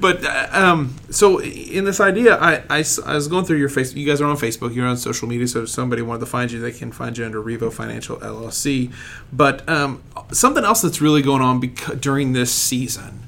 but 0.00 0.24
uh, 0.24 0.48
um, 0.52 0.94
so 1.10 1.40
in 1.42 1.84
this 1.84 2.00
idea, 2.00 2.36
I 2.40 2.62
was 2.78 3.28
going 3.28 3.44
through 3.44 3.58
your 3.58 3.68
face. 3.68 3.94
You 3.94 4.06
guys 4.06 4.20
are 4.20 4.26
on 4.26 4.36
Facebook. 4.36 4.74
You're 4.74 4.86
on 4.86 4.96
social 4.96 5.28
media. 5.28 5.46
So 5.48 5.62
if 5.62 5.68
somebody 5.68 6.02
wanted 6.02 6.20
to 6.20 6.26
find 6.26 6.50
you, 6.50 6.60
they 6.60 6.72
can 6.72 6.92
find 6.92 7.16
you 7.16 7.24
under 7.24 7.42
Revo 7.42 7.72
Financial 7.72 8.16
LLC. 8.18 8.92
But 9.32 9.66
um, 9.68 10.02
something 10.32 10.64
else 10.64 10.82
that's 10.82 11.00
really 11.00 11.22
going 11.22 11.42
on 11.42 11.60
beca- 11.60 12.00
during 12.00 12.32
this 12.32 12.52
season 12.52 13.20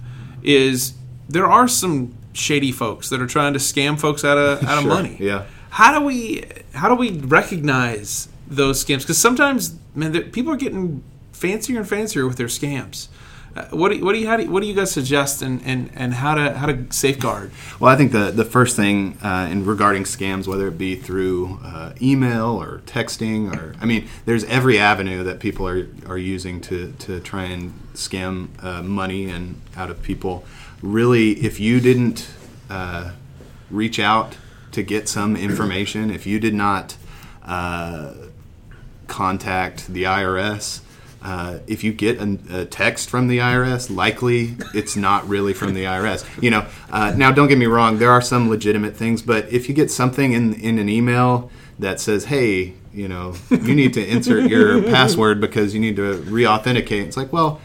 is 0.42 0.94
there 1.28 1.46
are 1.46 1.68
some 1.68 2.14
shady 2.32 2.72
folks 2.72 3.08
that 3.10 3.20
are 3.20 3.26
trying 3.26 3.52
to 3.54 3.58
scam 3.58 3.98
folks 3.98 4.24
out 4.24 4.38
of 4.38 4.62
out 4.64 4.78
of 4.78 4.84
Sure, 4.84 4.92
money. 4.94 5.16
yeah. 5.20 5.46
How 5.70 5.98
do 5.98 6.04
we 6.04 6.44
how 6.74 6.88
do 6.88 6.94
we 6.94 7.12
recognize 7.18 8.28
those 8.46 8.84
scams? 8.84 9.00
Because 9.00 9.18
sometimes, 9.18 9.76
man, 9.94 10.12
people 10.30 10.52
are 10.52 10.56
getting 10.56 11.02
fancier 11.32 11.78
and 11.78 11.88
fancier 11.88 12.26
with 12.26 12.36
their 12.36 12.46
scams. 12.46 13.08
Uh, 13.56 13.64
what 13.70 13.88
do 13.88 13.96
you, 13.96 14.04
what 14.04 14.12
do 14.12 14.18
you 14.18 14.26
how 14.26 14.36
do 14.36 14.44
you, 14.44 14.50
what 14.50 14.60
do 14.60 14.66
you 14.66 14.74
guys 14.74 14.90
suggest 14.90 15.40
and, 15.42 15.60
and, 15.64 15.90
and 15.94 16.14
how 16.14 16.34
to 16.34 16.52
how 16.52 16.66
to 16.66 16.86
safeguard? 16.90 17.50
Well, 17.80 17.92
I 17.92 17.96
think 17.96 18.12
the 18.12 18.30
the 18.30 18.44
first 18.44 18.76
thing 18.76 19.18
uh, 19.22 19.48
in 19.50 19.64
regarding 19.64 20.04
scams, 20.04 20.46
whether 20.46 20.68
it 20.68 20.78
be 20.78 20.96
through 20.96 21.58
uh, 21.64 21.92
email 22.00 22.62
or 22.62 22.82
texting, 22.86 23.54
or 23.56 23.74
I 23.80 23.86
mean, 23.86 24.06
there's 24.26 24.44
every 24.44 24.78
avenue 24.78 25.24
that 25.24 25.40
people 25.40 25.66
are 25.66 25.88
are 26.06 26.18
using 26.18 26.60
to 26.62 26.92
to 27.00 27.20
try 27.20 27.44
and 27.44 27.72
scam 27.94 28.48
uh, 28.62 28.82
money 28.82 29.30
and 29.30 29.60
out 29.76 29.90
of 29.90 30.02
people. 30.02 30.44
Really, 30.82 31.32
if 31.44 31.58
you 31.58 31.80
didn't 31.80 32.28
uh, 32.70 33.12
reach 33.70 33.98
out 33.98 34.36
to 34.72 34.82
get 34.82 35.08
some 35.08 35.36
information, 35.36 36.10
if 36.10 36.26
you 36.26 36.38
did 36.40 36.54
not 36.54 36.96
uh, 37.44 38.12
contact 39.06 39.88
the 39.88 40.04
IRS. 40.04 40.80
Uh, 41.20 41.58
if 41.66 41.82
you 41.82 41.92
get 41.92 42.20
a, 42.20 42.38
a 42.50 42.64
text 42.64 43.10
from 43.10 43.26
the 43.26 43.38
IRS, 43.38 43.94
likely 43.94 44.54
it's 44.72 44.94
not 44.96 45.28
really 45.28 45.52
from 45.52 45.74
the 45.74 45.82
IRS. 45.84 46.24
You 46.40 46.50
know, 46.52 46.66
uh, 46.90 47.12
now 47.16 47.32
don't 47.32 47.48
get 47.48 47.58
me 47.58 47.66
wrong, 47.66 47.98
there 47.98 48.10
are 48.12 48.20
some 48.22 48.48
legitimate 48.48 48.94
things, 48.96 49.20
but 49.22 49.50
if 49.52 49.68
you 49.68 49.74
get 49.74 49.90
something 49.90 50.32
in 50.32 50.54
in 50.54 50.78
an 50.78 50.88
email 50.88 51.50
that 51.80 51.98
says, 52.00 52.26
"Hey, 52.26 52.74
you 52.94 53.08
know, 53.08 53.34
you 53.50 53.74
need 53.74 53.94
to 53.94 54.06
insert 54.06 54.48
your 54.48 54.80
password 54.84 55.40
because 55.40 55.74
you 55.74 55.80
need 55.80 55.96
to 55.96 56.14
re-authenticate," 56.18 57.06
it's 57.08 57.16
like, 57.16 57.32
well, 57.32 57.60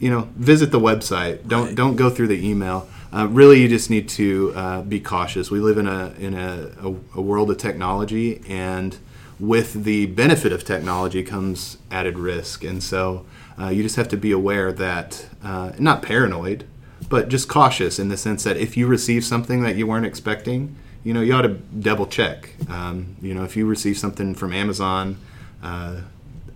you 0.00 0.10
know, 0.10 0.28
visit 0.36 0.72
the 0.72 0.80
website. 0.80 1.46
Don't 1.46 1.66
Right. 1.66 1.74
don't 1.76 1.94
go 1.94 2.10
through 2.10 2.28
the 2.28 2.48
email. 2.48 2.88
Uh, 3.12 3.26
really, 3.28 3.60
you 3.62 3.68
just 3.68 3.88
need 3.88 4.08
to 4.08 4.52
uh, 4.54 4.82
be 4.82 5.00
cautious. 5.00 5.50
We 5.50 5.60
live 5.60 5.78
in 5.78 5.86
a 5.86 6.14
in 6.18 6.34
a, 6.34 6.70
a, 6.82 6.88
a 7.14 7.20
world 7.20 7.50
of 7.50 7.58
technology, 7.58 8.42
and 8.48 8.96
with 9.40 9.84
the 9.84 10.06
benefit 10.06 10.52
of 10.52 10.64
technology 10.64 11.22
comes 11.22 11.78
added 11.90 12.18
risk. 12.18 12.64
And 12.64 12.82
so, 12.82 13.24
uh, 13.58 13.68
you 13.68 13.82
just 13.82 13.96
have 13.96 14.08
to 14.08 14.16
be 14.16 14.30
aware 14.30 14.72
that 14.72 15.26
uh, 15.42 15.72
not 15.78 16.02
paranoid, 16.02 16.66
but 17.08 17.28
just 17.28 17.48
cautious 17.48 17.98
in 17.98 18.08
the 18.08 18.16
sense 18.16 18.44
that 18.44 18.56
if 18.56 18.76
you 18.76 18.86
receive 18.86 19.24
something 19.24 19.62
that 19.62 19.76
you 19.76 19.86
weren't 19.86 20.06
expecting, 20.06 20.76
you 21.02 21.14
know, 21.14 21.20
you 21.20 21.32
ought 21.32 21.42
to 21.42 21.54
double 21.54 22.06
check. 22.06 22.50
Um, 22.68 23.16
you 23.22 23.32
know, 23.32 23.44
if 23.44 23.56
you 23.56 23.64
receive 23.66 23.96
something 23.98 24.34
from 24.34 24.52
Amazon. 24.52 25.16
Uh, 25.62 26.02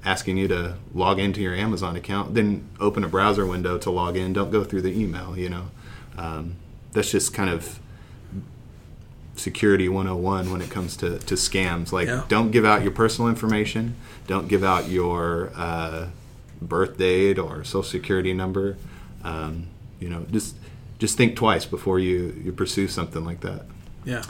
asking 0.04 0.36
you 0.36 0.48
to 0.48 0.76
log 0.94 1.18
into 1.18 1.40
your 1.40 1.54
Amazon 1.54 1.96
account, 1.96 2.34
then 2.34 2.68
open 2.80 3.04
a 3.04 3.08
browser 3.08 3.46
window 3.46 3.78
to 3.78 3.90
log 3.90 4.16
in. 4.16 4.32
Don't 4.32 4.50
go 4.50 4.64
through 4.64 4.82
the 4.82 4.90
email. 5.00 5.36
You 5.38 5.48
know, 5.48 5.70
um, 6.16 6.56
that's 6.92 7.10
just 7.10 7.32
kind 7.34 7.50
of 7.50 7.78
security 9.36 9.88
101 9.88 10.50
when 10.52 10.60
it 10.60 10.70
comes 10.70 10.96
to, 10.98 11.18
to 11.20 11.34
scams. 11.34 11.90
Like, 11.92 12.08
Yeah. 12.08 12.24
don't 12.28 12.50
give 12.50 12.64
out 12.64 12.82
your 12.82 12.92
personal 12.92 13.28
information. 13.30 13.94
Don't 14.26 14.46
give 14.48 14.62
out 14.62 14.88
your 14.88 15.50
uh, 15.56 16.08
birth 16.60 16.98
date 16.98 17.38
or 17.38 17.64
social 17.64 17.82
security 17.82 18.32
number. 18.34 18.76
Um, 19.24 19.68
you 20.00 20.08
know, 20.08 20.26
just 20.30 20.56
just 20.98 21.16
think 21.16 21.34
twice 21.34 21.64
before 21.64 21.98
you, 21.98 22.40
you 22.44 22.52
pursue 22.52 22.86
something 22.86 23.24
like 23.24 23.40
that. 23.40 23.62
Yeah. 24.04 24.22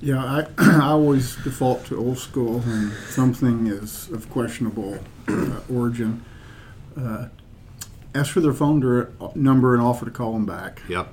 Yeah, 0.00 0.22
I, 0.22 0.46
I 0.58 0.88
always 0.88 1.36
default 1.36 1.86
to 1.86 1.98
old 1.98 2.18
school 2.18 2.60
when 2.60 2.92
something 3.08 3.66
is 3.66 4.10
of 4.10 4.28
questionable 4.30 4.98
uh, 5.26 5.60
origin. 5.72 6.22
Uh, 6.96 7.28
ask 8.14 8.32
for 8.32 8.40
their 8.40 8.52
phone 8.52 8.80
number 9.34 9.74
and 9.74 9.82
offer 9.82 10.04
to 10.04 10.10
call 10.10 10.32
them 10.34 10.44
back. 10.46 10.82
Yep. 10.88 11.08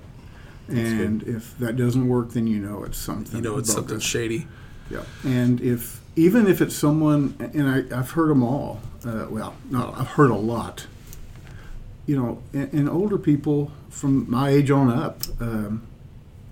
And 0.67 1.21
if 1.23 1.57
that 1.59 1.75
doesn't 1.77 2.07
work, 2.07 2.31
then 2.31 2.47
you 2.47 2.59
know 2.59 2.83
it's 2.83 2.97
something. 2.97 3.37
You 3.43 3.49
know, 3.49 3.57
it's 3.57 3.71
something 3.71 3.95
bogus. 3.95 4.03
shady. 4.03 4.47
Yeah, 4.89 5.03
and 5.23 5.61
if 5.61 6.01
even 6.15 6.47
if 6.47 6.61
it's 6.61 6.75
someone, 6.75 7.35
and 7.39 7.67
I, 7.67 7.97
I've 7.99 8.11
heard 8.11 8.29
them 8.29 8.43
all. 8.43 8.81
Uh, 9.05 9.27
well, 9.29 9.55
no, 9.69 9.93
I've 9.97 10.07
heard 10.09 10.31
a 10.31 10.35
lot. 10.35 10.87
You 12.07 12.17
know, 12.17 12.43
and, 12.53 12.71
and 12.73 12.89
older 12.89 13.17
people 13.17 13.71
from 13.89 14.29
my 14.29 14.49
age 14.49 14.69
on 14.71 14.89
up 14.91 15.21
um, 15.39 15.83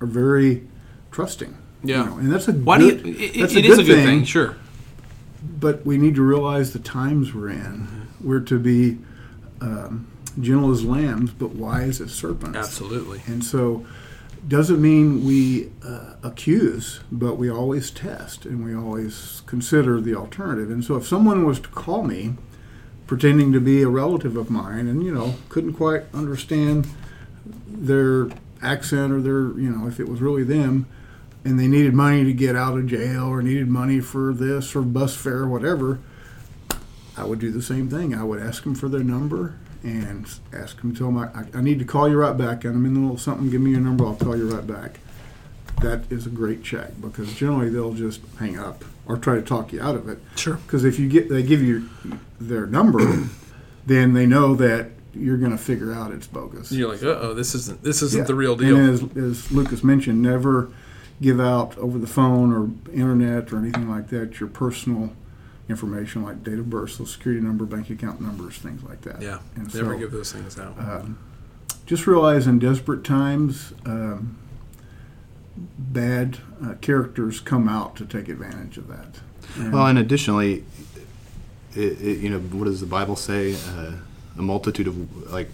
are 0.02 0.08
very 0.08 0.68
trusting. 1.12 1.56
you 1.84 1.94
Yeah. 1.96 2.06
know, 2.06 2.18
and 2.18 2.32
that's 2.32 2.48
a 2.48 2.54
Why 2.54 2.80
good, 2.80 3.04
do 3.04 3.10
you? 3.10 3.16
It, 3.18 3.40
that's 3.40 3.56
it 3.56 3.66
is 3.66 3.78
a 3.80 3.84
good 3.84 4.04
thing. 4.04 4.24
Sure. 4.26 4.56
But 5.60 5.86
we 5.86 5.98
need 5.98 6.16
to 6.16 6.22
realize 6.24 6.74
the 6.74 6.80
times 6.80 7.34
we're 7.34 7.50
in. 7.50 7.88
We're 8.22 8.40
to 8.42 8.58
be 8.58 8.98
um, 9.62 10.08
gentle 10.40 10.72
as 10.72 10.84
lambs, 10.84 11.32
but 11.32 11.50
wise 11.52 12.00
as 12.02 12.12
serpents. 12.14 12.58
Absolutely. 12.58 13.22
And 13.28 13.44
so, 13.44 13.86
doesn't 14.48 14.82
mean 14.82 15.26
we 15.26 15.72
uh, 15.86 16.16
accuse, 16.22 17.00
but 17.12 17.36
we 17.36 17.50
always 17.50 17.92
test 17.92 18.46
and 18.46 18.64
we 18.64 18.76
always 18.76 19.42
consider 19.46 20.02
the 20.02 20.16
alternative. 20.16 20.70
And 20.70 20.84
so, 20.84 20.96
if 20.96 21.08
someone 21.08 21.46
was 21.46 21.60
to 21.62 21.70
call 21.70 22.04
me 22.04 22.36
pretending 23.08 23.52
to 23.54 23.60
be 23.60 23.82
a 23.82 23.88
relative 23.88 24.36
of 24.38 24.50
mine 24.50 24.88
and, 24.88 25.04
you 25.04 25.14
know, 25.14 25.36
couldn't 25.50 25.74
quite 25.74 26.04
understand 26.14 26.88
their 27.68 28.30
accent 28.62 29.12
or 29.12 29.22
their, 29.22 29.60
you 29.60 29.70
know, 29.70 29.88
if 29.88 30.00
it 30.00 30.08
was 30.08 30.22
really 30.22 30.44
them, 30.44 30.88
and 31.46 31.60
they 31.60 31.68
needed 31.68 31.94
money 31.94 32.24
to 32.24 32.34
get 32.34 32.56
out 32.56 32.78
of 32.78 32.88
jail 32.88 33.26
or 33.26 33.42
needed 33.42 33.68
money 33.68 34.00
for 34.00 34.34
this 34.34 34.76
or 34.76 34.82
bus 34.82 35.16
fare 35.16 35.40
or 35.40 35.50
whatever, 35.50 36.00
I 37.18 37.26
would 37.26 37.40
do 37.40 37.52
the 37.52 37.62
same 37.62 37.90
thing. 37.90 38.16
I 38.16 38.24
would 38.24 38.42
ask 38.42 38.64
them 38.64 38.76
for 38.76 38.88
their 38.88 39.04
number 39.04 39.56
and 39.84 40.26
ask 40.54 40.80
them, 40.82 40.96
tell 40.96 41.08
them, 41.08 41.18
I, 41.18 41.46
I 41.58 41.62
need 41.62 41.80
to 41.80 41.86
call 41.86 42.10
you 42.10 42.18
right 42.18 42.36
back. 42.38 42.64
And 42.64 42.76
I'm 42.76 42.86
in 42.86 42.94
the 42.94 43.00
middle 43.02 43.16
of 43.16 43.22
something, 43.22 43.50
give 43.50 43.62
me 43.62 43.72
your 43.72 43.82
number, 43.82 44.06
I'll 44.06 44.16
call 44.16 44.36
you 44.38 44.50
right 44.50 44.66
back. 44.66 45.00
That 45.82 46.10
is 46.12 46.26
a 46.26 46.30
great 46.30 46.64
check 46.64 46.92
because 47.02 47.34
generally 47.34 47.70
they'll 47.70 47.94
just 47.94 48.22
hang 48.40 48.58
up 48.58 48.86
or 49.06 49.18
try 49.18 49.36
to 49.36 49.42
talk 49.42 49.74
you 49.74 49.82
out 49.82 49.96
of 49.96 50.08
it. 50.08 50.20
Sure. 50.38 50.54
Because 50.56 50.86
if 50.86 51.00
you 51.00 51.10
get, 51.10 51.28
they 51.30 51.44
give 51.44 51.62
you 51.62 51.90
their 52.40 52.66
number, 52.66 53.00
then 53.86 54.14
they 54.14 54.26
know 54.26 54.56
that 54.56 54.92
you're 55.14 55.38
going 55.38 55.52
to 55.52 55.58
figure 55.58 55.92
out 55.94 56.12
it's 56.12 56.28
bogus. 56.28 56.72
You're 56.72 56.90
like, 56.90 57.04
uh 57.04 57.20
oh, 57.22 57.34
this 57.34 57.54
isn't 57.54 57.84
this 57.84 58.02
isn't 58.02 58.22
Yeah. 58.22 58.26
the 58.28 58.36
real 58.36 58.56
deal. 58.56 58.76
And 58.78 58.90
as, 58.90 59.04
as 59.18 59.52
Lucas 59.52 59.84
mentioned, 59.84 60.22
never 60.22 60.70
give 61.22 61.40
out 61.40 61.78
over 61.78 61.98
the 62.00 62.08
phone 62.08 62.52
or 62.54 62.70
internet 62.94 63.52
or 63.54 63.58
anything 63.58 63.90
like 63.90 64.10
that 64.10 64.40
your 64.40 64.50
personal 64.50 65.12
information 65.70 66.24
like 66.24 66.44
date 66.44 66.60
of 66.60 66.70
birth, 66.70 66.92
social 66.92 67.06
security 67.06 67.42
number, 67.42 67.66
bank 67.66 67.90
account 67.90 68.20
numbers, 68.22 68.58
things 68.58 68.84
like 68.84 69.02
that. 69.02 69.22
yeah. 69.22 69.40
And 69.56 69.74
Never 69.74 69.94
so, 69.94 70.00
give 70.00 70.12
those 70.12 70.32
things 70.32 70.60
out. 70.60 70.78
um, 70.80 71.18
just 71.86 72.06
realize 72.08 72.48
in 72.48 72.60
desperate 72.60 73.04
times, 73.04 73.74
um, 73.86 74.38
bad 75.78 76.38
uh, 76.64 76.74
characters 76.82 77.40
come 77.40 77.68
out 77.70 77.96
to 77.98 78.06
take 78.06 78.28
advantage 78.30 78.78
of 78.78 78.88
that. 78.88 79.20
And- 79.58 79.74
Well, 79.74 79.88
and 79.88 80.00
additionally, 80.00 80.64
it, 81.76 82.02
it, 82.02 82.20
you 82.20 82.30
know, 82.30 82.40
what 82.40 82.66
does 82.66 82.80
the 82.80 82.86
Bible 82.86 83.16
say? 83.16 83.56
Uh, 83.56 83.94
a 84.38 84.42
multitude 84.42 84.88
of 84.88 85.32
like 85.32 85.50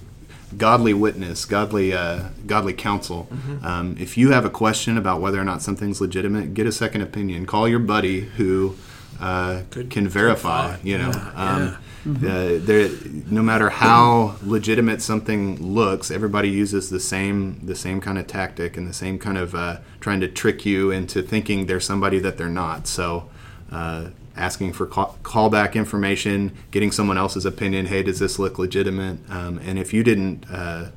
godly 0.57 0.93
witness, 0.93 1.45
godly, 1.45 1.93
uh, 1.93 2.29
godly 2.47 2.73
counsel. 2.73 3.27
Um, 3.61 3.95
if 3.99 4.17
you 4.17 4.31
have 4.31 4.45
a 4.45 4.49
question 4.49 4.97
about 4.97 5.21
whether 5.21 5.39
or 5.39 5.43
not 5.45 5.61
something's 5.61 5.99
legitimate, 6.01 6.53
get 6.53 6.65
a 6.65 6.71
second 6.71 7.01
opinion. 7.01 7.45
Call 7.45 7.67
your 7.67 7.79
buddy 7.79 8.21
who 8.21 8.75
uh, 9.19 9.63
can 9.89 10.07
verify. 10.07 10.77
You 10.83 10.97
know, 10.97 11.11
Yeah, 11.13 11.31
um, 11.35 11.77
uh, 12.07 12.59
there, 12.59 12.89
no 13.29 13.41
matter 13.41 13.69
how 13.69 14.35
legitimate 14.43 15.01
something 15.01 15.61
looks, 15.61 16.09
everybody 16.11 16.49
uses 16.49 16.89
the 16.89 16.99
same 16.99 17.59
the 17.63 17.75
same 17.75 18.01
kind 18.01 18.17
of 18.17 18.27
tactic 18.27 18.77
and 18.77 18.87
the 18.87 18.93
same 18.93 19.19
kind 19.19 19.37
of 19.37 19.53
uh, 19.53 19.77
trying 19.99 20.19
to 20.21 20.27
trick 20.27 20.65
you 20.65 20.91
into 20.91 21.21
thinking 21.21 21.65
they're 21.65 21.79
somebody 21.79 22.19
that 22.19 22.37
they're 22.37 22.47
not. 22.49 22.87
So, 22.87 23.29
uh, 23.71 24.07
asking 24.35 24.73
for 24.73 24.85
call, 24.85 25.17
callback 25.23 25.73
information, 25.73 26.55
getting 26.71 26.91
someone 26.91 27.17
else's 27.17 27.45
opinion. 27.45 27.87
Hey, 27.87 28.03
does 28.03 28.19
this 28.19 28.39
look 28.39 28.57
legitimate? 28.57 29.19
Um, 29.29 29.59
and 29.59 29.77
if 29.77 29.93
you 29.93 30.03
didn't 30.03 30.49
uh, 30.49 30.91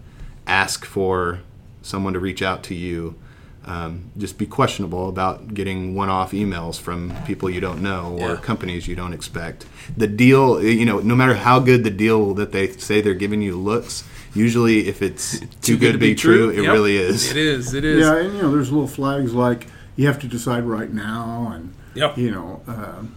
ask 0.47 0.85
for 0.85 1.41
someone 1.83 2.13
to 2.13 2.19
reach 2.19 2.43
out 2.43 2.63
to 2.65 2.75
you. 2.75 3.17
Um, 3.65 4.11
just 4.19 4.39
be 4.39 4.47
questionable 4.47 5.09
about 5.09 5.55
getting 5.55 5.95
one-off 5.95 6.33
emails 6.33 6.81
from 6.81 7.15
people 7.27 7.49
you 7.49 7.61
don't 7.61 7.81
know 7.81 8.17
or 8.21 8.31
Yeah. 8.31 8.37
companies 8.37 8.89
you 8.89 8.97
don't 8.97 9.13
expect. 9.13 9.67
The 9.97 10.09
deal, 10.09 10.61
you 10.63 10.85
know, 10.85 10.99
no 10.99 11.15
matter 11.15 11.35
how 11.35 11.61
good 11.61 11.85
the 11.85 11.91
deal 11.91 12.35
that 12.35 12.51
they 12.51 12.73
say 12.73 13.01
they're 13.01 13.15
giving 13.15 13.41
you 13.41 13.57
looks, 13.57 14.03
usually 14.35 14.89
if 14.89 15.01
it's 15.01 15.39
too, 15.61 15.77
good, 15.77 15.93
to 15.93 15.99
be, 15.99 16.15
true, 16.17 16.51
it 16.51 16.63
Yep. 16.65 16.73
really 16.73 16.97
is. 16.97 17.31
It 17.31 17.37
is. 17.37 17.73
It 17.73 17.85
is. 17.85 18.01
Yeah, 18.01 18.17
and 18.19 18.35
you 18.35 18.43
know, 18.43 18.51
there's 18.51 18.73
little 18.73 18.89
flags 18.89 19.33
like 19.33 19.69
you 19.95 20.07
have 20.09 20.19
to 20.21 20.27
decide 20.27 20.65
right 20.65 20.93
now, 20.93 21.53
and 21.55 21.73
Yep. 21.95 22.19
you 22.19 22.31
know, 22.33 22.63
um 22.67 23.13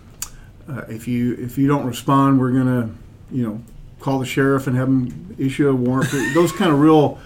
uh, 0.70 0.82
if 0.90 1.08
you 1.08 1.34
if 1.40 1.58
you 1.58 1.68
don't 1.68 1.86
respond, 1.88 2.40
we're 2.40 2.52
gonna, 2.52 2.90
you 3.32 3.44
know, 3.44 3.62
call 4.00 4.20
the 4.20 4.26
sheriff 4.26 4.68
and 4.68 4.76
have 4.76 4.88
them 4.88 5.36
issue 5.40 5.68
a 5.70 5.74
warrant. 5.74 6.10
Those 6.36 6.52
kind 6.52 6.72
of 6.72 6.80
real 6.80 7.18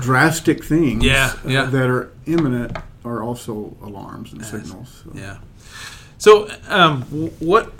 drastic 0.00 0.64
things, 0.64 1.04
Yeah, 1.04 1.32
uh, 1.44 1.66
that 1.70 1.88
are 1.88 2.10
imminent 2.26 2.76
are 3.04 3.22
also 3.22 3.76
alarms 3.82 4.32
and 4.32 4.44
signals. 4.44 5.02
So. 5.04 5.12
Yeah. 5.14 5.38
So, 6.18 6.48
um, 6.68 7.02
what 7.38 7.72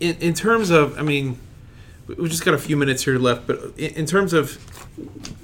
in, 0.00 0.16
in 0.16 0.34
terms 0.34 0.70
of? 0.70 0.98
I 0.98 1.02
mean, 1.02 1.38
we- 2.06 2.14
we've 2.16 2.30
just 2.30 2.44
got 2.44 2.54
a 2.54 2.58
few 2.58 2.76
minutes 2.76 3.04
here 3.04 3.18
left, 3.18 3.46
but 3.46 3.58
in, 3.76 3.90
in 3.94 4.06
terms 4.06 4.32
of 4.32 4.54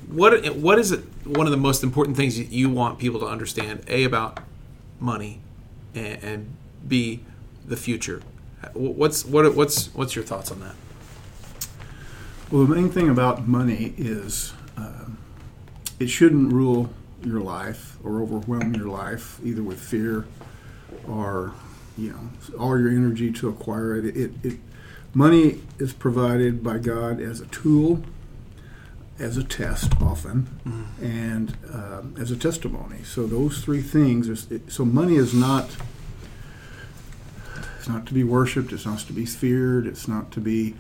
what 0.09 0.55
what 0.57 0.79
is 0.79 0.93
it? 0.93 1.05
One 1.25 1.47
of 1.47 1.51
the 1.51 1.57
most 1.57 1.83
important 1.83 2.17
things 2.17 2.39
you- 2.39 2.47
you 2.51 2.69
want 2.71 2.99
people 2.99 3.21
to 3.21 3.27
understand: 3.27 3.83
a 3.89 4.05
about 4.05 4.39
money, 5.01 5.41
and, 5.95 6.23
and 6.23 6.47
b 6.87 7.21
the 7.67 7.77
future. 7.77 8.23
Wh- 8.73 8.97
What's 8.99 9.25
what 9.25 9.55
what's 9.55 9.87
what's 9.95 10.15
your 10.15 10.25
thoughts 10.25 10.51
on 10.51 10.61
that? 10.61 10.75
Well, 12.51 12.65
the 12.67 12.75
main 12.75 12.91
thing 12.91 13.09
about 13.09 13.47
money 13.47 13.95
is 13.97 14.53
um, 14.81 15.19
it 15.99 16.09
shouldn't 16.09 16.53
rule 16.53 16.91
your 17.23 17.41
life 17.41 17.99
or 18.03 18.21
overwhelm 18.23 18.75
your 18.75 18.89
life, 18.89 19.39
either 19.45 19.63
with 19.63 19.79
fear 19.79 20.27
or 21.07 21.53
you 21.99 22.11
know 22.11 22.31
all 22.59 22.79
your 22.79 22.89
energy 22.89 23.31
to 23.33 23.49
acquire 23.49 23.97
it. 23.97 24.17
It, 24.17 24.33
it 24.43 24.59
money 25.13 25.61
is 25.79 25.93
provided 25.93 26.63
by 26.65 26.79
God 26.79 27.21
as 27.21 27.41
a 27.41 27.47
tool, 27.47 28.03
as 29.19 29.37
a 29.37 29.45
test, 29.45 29.93
often, 30.01 30.49
and 31.03 31.57
um, 31.73 32.15
as 32.19 32.31
a 32.31 32.37
testimony. 32.37 33.03
So 33.05 33.27
those 33.27 33.63
three 33.63 33.83
things. 33.83 34.29
Is, 34.29 34.51
it, 34.51 34.73
so 34.73 34.85
money 34.85 35.17
is 35.17 35.35
not. 35.35 35.77
It's 37.79 37.89
not 37.89 38.07
to 38.07 38.15
be 38.15 38.25
worshipped. 38.25 38.73
It's 38.73 38.85
not 38.85 38.99
to 39.01 39.13
be 39.13 39.25
feared. 39.25 39.87
It's 39.87 40.07
not 40.07 40.31
to 40.33 40.41
be 40.41 40.75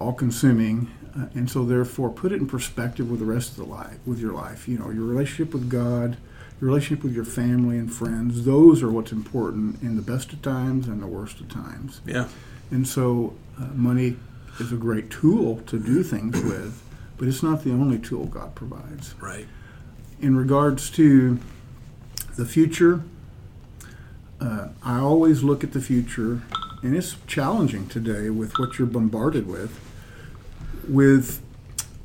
all-consuming, 0.00 0.90
uh, 1.20 1.26
and 1.34 1.50
so 1.50 1.64
therefore 1.64 2.10
put 2.10 2.32
it 2.32 2.36
in 2.36 2.46
perspective 2.46 3.10
with 3.10 3.20
the 3.20 3.26
rest 3.26 3.50
of 3.50 3.56
the 3.56 3.64
life, 3.64 3.98
with 4.06 4.18
your 4.18 4.32
life. 4.32 4.68
You 4.68 4.78
know, 4.78 4.90
your 4.90 5.04
relationship 5.04 5.52
with 5.52 5.68
God, 5.68 6.16
your 6.60 6.68
relationship 6.70 7.04
with 7.04 7.14
your 7.14 7.24
family 7.24 7.78
and 7.78 7.92
friends. 7.92 8.44
Those 8.44 8.82
are 8.82 8.90
what's 8.90 9.12
important 9.12 9.82
in 9.82 9.96
the 9.96 10.02
best 10.02 10.32
of 10.32 10.42
times 10.42 10.88
and 10.88 11.02
the 11.02 11.06
worst 11.06 11.40
of 11.40 11.48
times. 11.48 12.00
Yeah. 12.06 12.28
And 12.70 12.86
so, 12.86 13.34
uh, 13.60 13.66
money 13.74 14.16
is 14.58 14.72
a 14.72 14.76
great 14.76 15.10
tool 15.10 15.60
to 15.66 15.78
do 15.78 16.02
things 16.02 16.40
with, 16.42 16.82
but 17.16 17.28
it's 17.28 17.42
not 17.42 17.64
the 17.64 17.72
only 17.72 17.98
tool 17.98 18.26
God 18.26 18.54
provides. 18.54 19.14
Right. 19.20 19.46
In 20.20 20.36
regards 20.36 20.90
to 20.90 21.38
the 22.36 22.44
future, 22.44 23.02
uh, 24.40 24.68
I 24.82 24.98
always 24.98 25.42
look 25.42 25.64
at 25.64 25.72
the 25.72 25.80
future, 25.80 26.42
and 26.82 26.96
it's 26.96 27.16
challenging 27.26 27.88
today 27.88 28.30
with 28.30 28.58
what 28.58 28.78
you're 28.78 28.86
bombarded 28.86 29.46
with, 29.46 29.78
with 30.88 31.40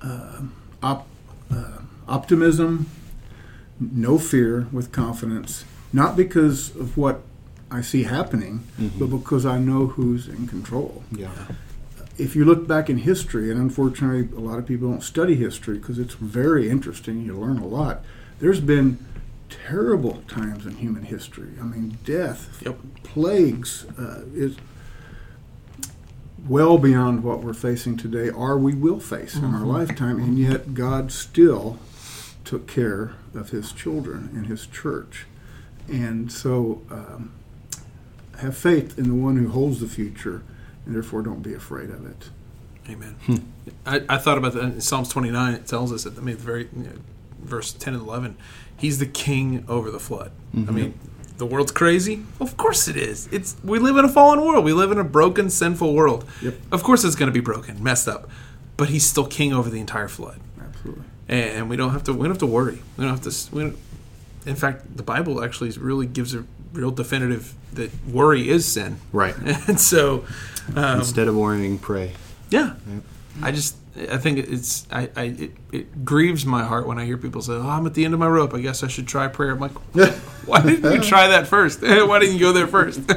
uh, 0.01 0.41
op- 0.83 1.07
uh, 1.51 1.79
optimism, 2.07 2.87
no 3.79 4.17
fear, 4.17 4.67
with 4.71 4.91
confidence, 4.91 5.65
not 5.91 6.15
because 6.15 6.75
of 6.75 6.97
what 6.97 7.21
I 7.71 7.81
see 7.81 8.03
happening, 8.03 8.63
but 8.99 9.07
because 9.07 9.45
I 9.45 9.57
know 9.57 9.87
who's 9.87 10.27
in 10.27 10.47
control 10.47 11.03
Yeah. 11.11 11.31
if 12.17 12.35
you 12.35 12.45
look 12.45 12.67
back 12.67 12.89
in 12.89 12.97
history, 12.99 13.49
and 13.51 13.59
unfortunately, 13.59 14.29
a 14.37 14.39
lot 14.39 14.59
of 14.59 14.65
people 14.65 14.89
don't 14.89 15.03
study 15.03 15.35
history 15.35 15.77
because 15.79 15.99
it's 15.99 16.13
very 16.13 16.69
interesting. 16.69 17.21
You 17.25 17.37
learn 17.37 17.57
a 17.57 17.67
lot. 17.67 18.03
There's 18.39 18.59
been 18.61 18.97
terrible 19.49 20.21
times 20.27 20.65
in 20.65 20.75
human 20.77 21.03
history. 21.03 21.49
I 21.59 21.63
mean, 21.63 21.97
death, 22.05 22.61
Yep. 22.65 22.79
plagues 23.03 23.85
uh, 23.97 24.21
is 24.33 24.55
well 26.47 26.77
beyond 26.77 27.23
what 27.23 27.41
we're 27.41 27.53
facing 27.53 27.97
today, 27.97 28.29
or 28.29 28.57
we 28.57 28.73
will 28.73 28.99
face 28.99 29.35
in 29.35 29.41
Mm-hmm. 29.41 29.55
our 29.55 29.65
lifetime, 29.65 30.19
and 30.19 30.37
yet 30.37 30.73
God 30.73 31.11
still 31.11 31.77
took 32.43 32.67
care 32.67 33.13
of 33.33 33.49
His 33.49 33.71
children 33.71 34.29
and 34.33 34.47
His 34.47 34.67
church. 34.67 35.25
And 35.87 36.31
so, 36.31 36.81
um, 36.91 37.31
have 38.39 38.57
faith 38.57 38.97
in 38.99 39.07
the 39.07 39.15
one 39.15 39.37
who 39.37 39.49
holds 39.49 39.79
the 39.79 39.87
future, 39.87 40.43
and 40.85 40.93
therefore 40.93 41.21
don't 41.21 41.41
be 41.41 41.53
afraid 41.53 41.89
of 41.89 42.05
it. 42.05 42.29
Amen. 42.89 43.15
I, 43.85 44.01
I 44.09 44.17
thought 44.17 44.37
about 44.37 44.53
that 44.53 44.63
in 44.63 44.81
Psalms 44.81 45.09
29. 45.09 45.53
It 45.53 45.65
tells 45.67 45.91
us 45.91 46.03
that, 46.03 46.17
I 46.17 46.21
mean, 46.21 46.35
the 46.35 46.43
very, 46.43 46.67
you 46.75 46.83
know, 46.83 46.91
verse 47.41 47.71
10 47.73 47.93
and 47.95 48.03
11, 48.03 48.37
he's 48.77 48.99
the 48.99 49.05
king 49.07 49.63
over 49.67 49.89
the 49.89 49.99
flood. 49.99 50.31
I 50.55 50.71
mean, 50.71 50.99
the 51.37 51.45
world's 51.45 51.71
crazy. 51.71 52.23
Of 52.39 52.55
course 52.57 52.87
it 52.87 52.95
is. 52.97 53.27
It's 53.31 53.55
We 53.63 53.79
live 53.79 53.97
in 53.97 54.05
a 54.05 54.09
fallen 54.09 54.41
world. 54.45 54.63
We 54.65 54.73
live 54.73 54.91
in 54.91 54.97
a 54.99 55.03
broken, 55.03 55.49
sinful 55.49 55.93
world. 55.93 56.25
Yep. 56.41 56.55
Of 56.71 56.83
course 56.83 57.03
it's 57.03 57.15
going 57.15 57.27
to 57.27 57.33
be 57.33 57.39
broken, 57.41 57.81
messed 57.83 58.07
up. 58.07 58.29
But 58.77 58.89
he's 58.89 59.05
still 59.05 59.25
king 59.27 59.53
over 59.53 59.69
the 59.69 59.79
entire 59.79 60.07
flood. 60.07 60.39
Absolutely. 60.59 61.03
and 61.29 61.69
we 61.69 61.75
don't 61.77 61.91
have 61.91 62.03
to 62.03 62.13
we 62.13 62.19
don't 62.23 62.31
have 62.31 62.37
to 62.39 62.45
worry. 62.45 62.79
We 62.97 63.03
don't 63.05 63.13
have 63.17 63.21
to. 63.23 63.55
We 63.55 63.63
don't, 63.63 63.77
in 64.45 64.55
fact, 64.55 64.95
the 64.97 65.03
Bible 65.03 65.43
actually 65.43 65.71
really 65.71 66.05
gives 66.05 66.33
a 66.35 66.45
real 66.73 66.91
definitive 66.91 67.53
that 67.73 67.91
worry 68.05 68.49
is 68.49 68.65
sin. 68.67 68.97
Right. 69.11 69.35
And 69.67 69.79
so, 69.79 70.25
um, 70.75 70.99
Instead 70.99 71.27
of 71.27 71.35
worrying, 71.35 71.79
pray. 71.79 72.13
yeah, 72.49 72.75
I 73.41 73.51
just 73.51 73.75
I 73.97 74.17
think 74.17 74.39
it's 74.39 74.85
I, 74.91 75.09
I 75.15 75.23
it, 75.23 75.51
it 75.71 76.05
grieves 76.05 76.45
my 76.45 76.63
heart 76.63 76.85
when 76.85 76.99
I 76.99 77.05
hear 77.05 77.17
people 77.17 77.41
say, 77.41 77.53
"Oh, 77.53 77.69
I'm 77.69 77.85
at 77.85 77.93
the 77.93 78.03
end 78.03 78.13
of 78.13 78.19
my 78.19 78.27
rope. 78.27 78.53
I 78.53 78.59
guess 78.59 78.83
I 78.83 78.87
should 78.87 79.07
try 79.07 79.27
prayer." 79.27 79.51
I'm 79.51 79.59
like, 79.59 79.71
why 80.45 80.61
didn't 80.61 80.91
you 80.91 81.01
try 81.01 81.29
that 81.29 81.47
first? 81.47 81.81
why 81.81 82.19
didn't 82.19 82.35
you 82.35 82.41
go 82.41 82.51
there 82.51 82.67
first? 82.67 83.01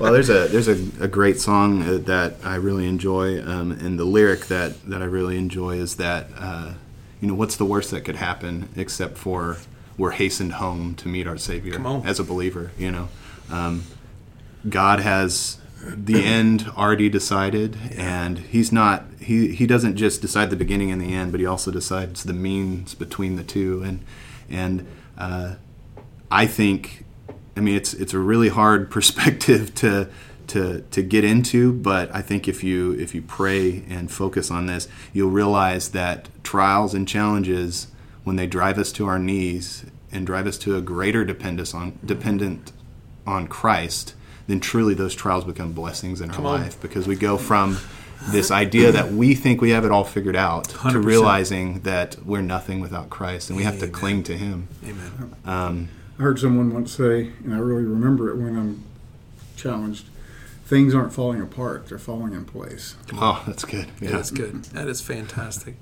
Well, 0.00 0.12
there's 0.12 0.28
a 0.28 0.48
there's 0.48 0.68
a, 0.68 1.04
a 1.04 1.08
great 1.08 1.40
song 1.40 1.82
uh, 1.82 1.98
that 2.06 2.34
I 2.42 2.56
really 2.56 2.86
enjoy, 2.86 3.40
um, 3.42 3.70
and 3.70 3.98
the 3.98 4.04
lyric 4.04 4.46
that, 4.46 4.82
that 4.90 5.00
I 5.00 5.04
really 5.04 5.38
enjoy 5.38 5.76
is 5.76 5.96
that 5.96 6.26
uh, 6.36 6.74
you 7.20 7.28
know 7.28 7.34
what's 7.34 7.56
the 7.56 7.64
worst 7.64 7.90
that 7.92 8.04
could 8.04 8.16
happen 8.16 8.68
except 8.76 9.16
for 9.16 9.58
we're 9.96 10.10
hastened 10.10 10.54
home 10.54 10.94
to 10.96 11.08
meet 11.08 11.26
our 11.26 11.38
Savior 11.38 11.80
as 12.04 12.18
a 12.18 12.24
believer. 12.24 12.72
You 12.76 12.90
know, 12.90 13.08
um, 13.50 13.84
God 14.68 15.00
has 15.00 15.58
the 15.84 16.24
end 16.24 16.70
already 16.76 17.08
decided, 17.08 17.76
and 17.96 18.38
He's 18.38 18.72
not 18.72 19.04
he 19.20 19.54
he 19.54 19.66
doesn't 19.66 19.96
just 19.96 20.20
decide 20.20 20.50
the 20.50 20.56
beginning 20.56 20.90
and 20.90 21.00
the 21.00 21.14
end, 21.14 21.32
but 21.32 21.40
He 21.40 21.46
also 21.46 21.70
decides 21.70 22.24
the 22.24 22.32
means 22.32 22.94
between 22.94 23.36
the 23.36 23.44
two, 23.44 23.82
and 23.82 24.04
and 24.48 24.86
uh, 25.16 25.54
I 26.30 26.46
think, 26.46 27.04
I 27.56 27.60
mean, 27.60 27.76
it's 27.76 27.94
it's 27.94 28.14
a 28.14 28.18
really 28.18 28.48
hard 28.48 28.90
perspective 28.90 29.74
to 29.76 30.08
to 30.48 30.82
to 30.90 31.02
get 31.02 31.24
into, 31.24 31.72
but 31.72 32.14
I 32.14 32.22
think 32.22 32.48
if 32.48 32.62
you 32.62 32.92
if 32.92 33.14
you 33.14 33.22
pray 33.22 33.84
and 33.88 34.10
focus 34.10 34.50
on 34.50 34.66
this, 34.66 34.88
you'll 35.12 35.30
realize 35.30 35.90
that 35.90 36.28
trials 36.42 36.94
and 36.94 37.08
challenges, 37.08 37.88
when 38.24 38.36
they 38.36 38.46
drive 38.46 38.78
us 38.78 38.92
to 38.92 39.06
our 39.06 39.18
knees 39.18 39.84
and 40.12 40.26
drive 40.26 40.46
us 40.46 40.58
to 40.58 40.76
a 40.76 40.80
greater 40.80 41.24
dependence 41.24 41.74
on 41.74 41.98
dependent 42.04 42.72
on 43.26 43.46
Christ, 43.46 44.14
then 44.46 44.60
truly 44.60 44.94
those 44.94 45.14
trials 45.14 45.44
become 45.44 45.72
blessings 45.72 46.20
in 46.20 46.30
our 46.30 46.38
on. 46.38 46.44
life 46.44 46.80
because 46.80 47.06
we 47.06 47.16
go 47.16 47.36
from 47.36 47.78
this 48.28 48.50
idea 48.50 48.92
that 48.92 49.12
we 49.12 49.34
think 49.34 49.60
we 49.60 49.70
have 49.70 49.84
it 49.84 49.90
all 49.90 50.04
figured 50.04 50.36
out 50.36 50.64
to 50.64 50.76
100%. 50.78 51.04
realizing 51.04 51.80
that 51.80 52.16
we're 52.24 52.40
nothing 52.42 52.80
without 52.80 53.10
Christ 53.10 53.50
and 53.50 53.56
we 53.56 53.64
have 53.64 53.78
to 53.80 53.88
cling 53.88 54.22
to 54.24 54.36
Him. 54.36 54.68
Amen. 54.84 55.34
Um, 55.44 55.88
I 56.18 56.22
heard 56.22 56.38
someone 56.38 56.72
once 56.72 56.92
say, 56.92 57.32
and 57.44 57.52
I 57.54 57.58
really 57.58 57.84
remember 57.84 58.30
it 58.30 58.36
when 58.36 58.56
I'm 58.56 58.84
challenged 59.56 60.06
things 60.64 60.94
aren't 60.94 61.12
falling 61.12 61.42
apart, 61.42 61.88
they're 61.88 61.98
falling 61.98 62.32
in 62.32 62.44
place. 62.44 62.96
oh, 63.14 63.42
that's 63.46 63.64
good. 63.64 63.86
Yeah, 64.00 64.12
that's 64.12 64.30
good. 64.30 64.64
That 64.66 64.88
is 64.88 65.00
fantastic. 65.00 65.74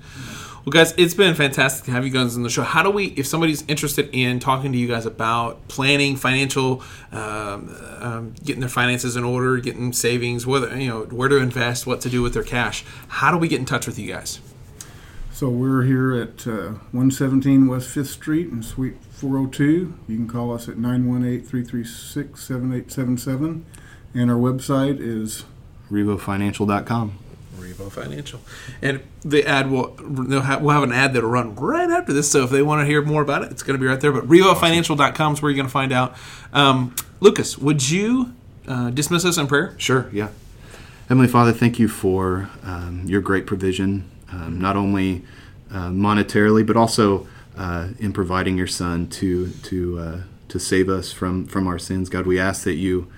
Well, 0.65 0.71
guys, 0.71 0.93
it's 0.97 1.13
been 1.13 1.35
fantastic 1.35 1.85
to 1.85 1.91
have 1.91 2.05
you 2.05 2.11
guys 2.11 2.35
on 2.35 2.43
the 2.43 2.49
show. 2.49 2.63
How 2.63 2.83
do 2.83 2.89
we, 2.89 3.07
if 3.07 3.25
somebody's 3.25 3.63
interested 3.67 4.09
in 4.11 4.39
talking 4.39 4.71
to 4.73 4.77
you 4.77 4.87
guys 4.87 5.05
about 5.05 5.67
planning, 5.69 6.15
financial, 6.15 6.83
um, 7.11 7.75
um, 7.99 8.33
getting 8.43 8.59
their 8.59 8.69
finances 8.69 9.15
in 9.15 9.23
order, 9.23 9.57
getting 9.57 9.93
savings, 9.93 10.45
whether 10.45 10.77
you 10.77 10.89
know 10.89 11.03
where 11.03 11.29
to 11.29 11.37
invest, 11.37 11.87
what 11.87 12.01
to 12.01 12.09
do 12.09 12.21
with 12.21 12.33
their 12.33 12.43
cash, 12.43 12.83
how 13.07 13.31
do 13.31 13.37
we 13.37 13.47
get 13.47 13.59
in 13.59 13.65
touch 13.65 13.87
with 13.87 13.97
you 13.97 14.11
guys? 14.11 14.39
So 15.31 15.49
we're 15.49 15.83
here 15.83 16.13
at 16.13 16.45
uh, 16.45 16.73
117 16.91 17.67
West 17.67 17.95
5th 17.95 18.05
Street 18.05 18.49
in 18.49 18.61
Suite 18.61 18.97
402. 19.11 19.97
You 20.07 20.15
can 20.15 20.27
call 20.27 20.53
us 20.53 20.69
at 20.69 20.75
918-336-7877. 20.75 23.63
And 24.13 24.29
our 24.29 24.37
website 24.37 24.99
is 24.99 25.45
RevoFinancial.com. 25.91 27.19
Revo 27.57 27.91
Financial, 27.91 28.39
and 28.81 29.01
the 29.23 29.45
ad 29.47 29.71
will 29.71 29.95
they'll 30.01 30.41
have, 30.41 30.61
we'll 30.61 30.73
have 30.73 30.83
an 30.83 30.91
ad 30.91 31.13
that'll 31.13 31.29
run 31.29 31.55
right 31.55 31.89
after 31.89 32.13
this. 32.13 32.29
So 32.29 32.43
if 32.43 32.49
they 32.49 32.61
want 32.61 32.81
to 32.81 32.85
hear 32.85 33.01
more 33.01 33.21
about 33.21 33.43
it, 33.43 33.51
it's 33.51 33.63
going 33.63 33.77
to 33.77 33.81
be 33.81 33.87
right 33.87 33.99
there. 33.99 34.11
But 34.11 34.27
RevoFinancial.com 34.27 35.33
is 35.33 35.41
where 35.41 35.49
you're 35.49 35.55
going 35.55 35.67
to 35.67 35.71
find 35.71 35.91
out. 35.91 36.15
Um, 36.51 36.95
Lucas, 37.19 37.57
would 37.57 37.89
you 37.89 38.33
uh, 38.67 38.89
dismiss 38.89 39.23
us 39.25 39.37
in 39.37 39.47
prayer? 39.47 39.75
Sure, 39.77 40.09
yeah. 40.11 40.29
Heavenly 41.07 41.27
Father, 41.27 41.51
thank 41.51 41.79
you 41.79 41.87
for 41.87 42.49
um, 42.63 43.03
your 43.05 43.21
great 43.21 43.45
provision, 43.45 44.09
um, 44.31 44.59
not 44.59 44.75
only 44.75 45.23
uh, 45.71 45.89
monetarily, 45.89 46.65
but 46.65 46.77
also 46.77 47.27
uh, 47.57 47.89
in 47.99 48.13
providing 48.13 48.57
your 48.57 48.67
Son 48.67 49.07
to 49.07 49.49
to 49.49 49.99
uh, 49.99 50.21
to 50.49 50.59
save 50.59 50.89
us 50.89 51.11
from 51.11 51.45
from 51.45 51.67
our 51.67 51.79
sins. 51.79 52.09
God, 52.09 52.25
we 52.25 52.39
ask 52.39 52.63
that 52.63 52.75
you 52.75 53.11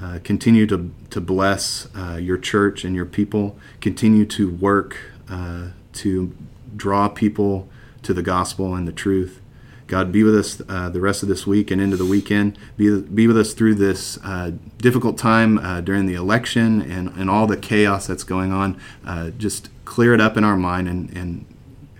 uh, 0.00 0.18
continue 0.22 0.66
to 0.66 0.92
to 1.10 1.20
bless 1.20 1.88
uh, 1.96 2.16
your 2.16 2.38
church 2.38 2.84
and 2.84 2.94
your 2.94 3.06
people. 3.06 3.56
Continue 3.80 4.24
to 4.26 4.50
work 4.50 4.98
uh, 5.28 5.68
to 5.94 6.34
draw 6.76 7.08
people 7.08 7.68
to 8.02 8.14
the 8.14 8.22
gospel 8.22 8.74
and 8.74 8.86
the 8.86 8.92
truth. 8.92 9.40
God, 9.86 10.10
be 10.10 10.22
with 10.22 10.34
us 10.34 10.62
uh, 10.68 10.88
the 10.88 11.00
rest 11.00 11.22
of 11.22 11.28
this 11.28 11.46
week 11.46 11.70
and 11.70 11.78
into 11.78 11.98
the 11.98 12.06
weekend. 12.06 12.58
Be, 12.78 13.02
be 13.02 13.26
with 13.26 13.36
us 13.36 13.52
through 13.52 13.74
this 13.74 14.18
uh, 14.24 14.52
difficult 14.78 15.18
time 15.18 15.58
uh, 15.58 15.82
during 15.82 16.06
the 16.06 16.14
election 16.14 16.80
and, 16.80 17.10
and 17.10 17.28
all 17.28 17.46
the 17.46 17.58
chaos 17.58 18.06
that's 18.06 18.24
going 18.24 18.52
on. 18.52 18.80
Uh, 19.04 19.30
just 19.30 19.68
clear 19.84 20.14
it 20.14 20.20
up 20.20 20.38
in 20.38 20.44
our 20.44 20.56
mind 20.56 20.88
and, 20.88 21.14
and 21.14 21.44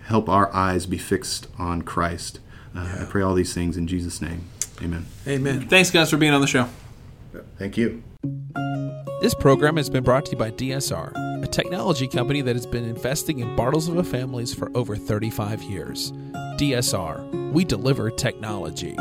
help 0.07 0.29
our 0.29 0.51
eyes 0.55 0.87
be 0.87 0.97
fixed 0.97 1.49
on 1.59 1.83
Christ. 1.83 2.41
Uh, 2.75 3.01
I 3.03 3.05
pray 3.05 3.21
all 3.21 3.35
these 3.35 3.53
things 3.53 3.77
in 3.77 3.87
Jesus' 3.87 4.23
name. 4.23 4.49
Amen. 4.81 5.05
Amen. 5.27 5.69
Thanks, 5.69 5.91
guys, 5.91 6.09
for 6.09 6.17
being 6.17 6.33
on 6.33 6.41
the 6.41 6.47
show. 6.47 6.71
Thank 7.63 7.77
you. 7.77 8.03
This 9.21 9.35
program 9.35 9.77
has 9.77 9.89
been 9.89 10.03
brought 10.03 10.25
to 10.25 10.33
you 10.33 10.37
by 10.37 10.51
DSR, 10.51 11.45
a 11.45 11.47
technology 11.47 12.09
company 12.09 12.41
that 12.41 12.57
has 12.57 12.67
been 12.67 12.83
investing 12.83 13.39
in 13.39 13.55
Bartlesville 13.57 14.05
families 14.05 14.53
for 14.53 14.77
over 14.77 14.97
35 14.97 15.63
years. 15.63 16.11
DSR, 16.59 17.53
we 17.53 17.65
deliver 17.65 18.11
technology. 18.11 18.97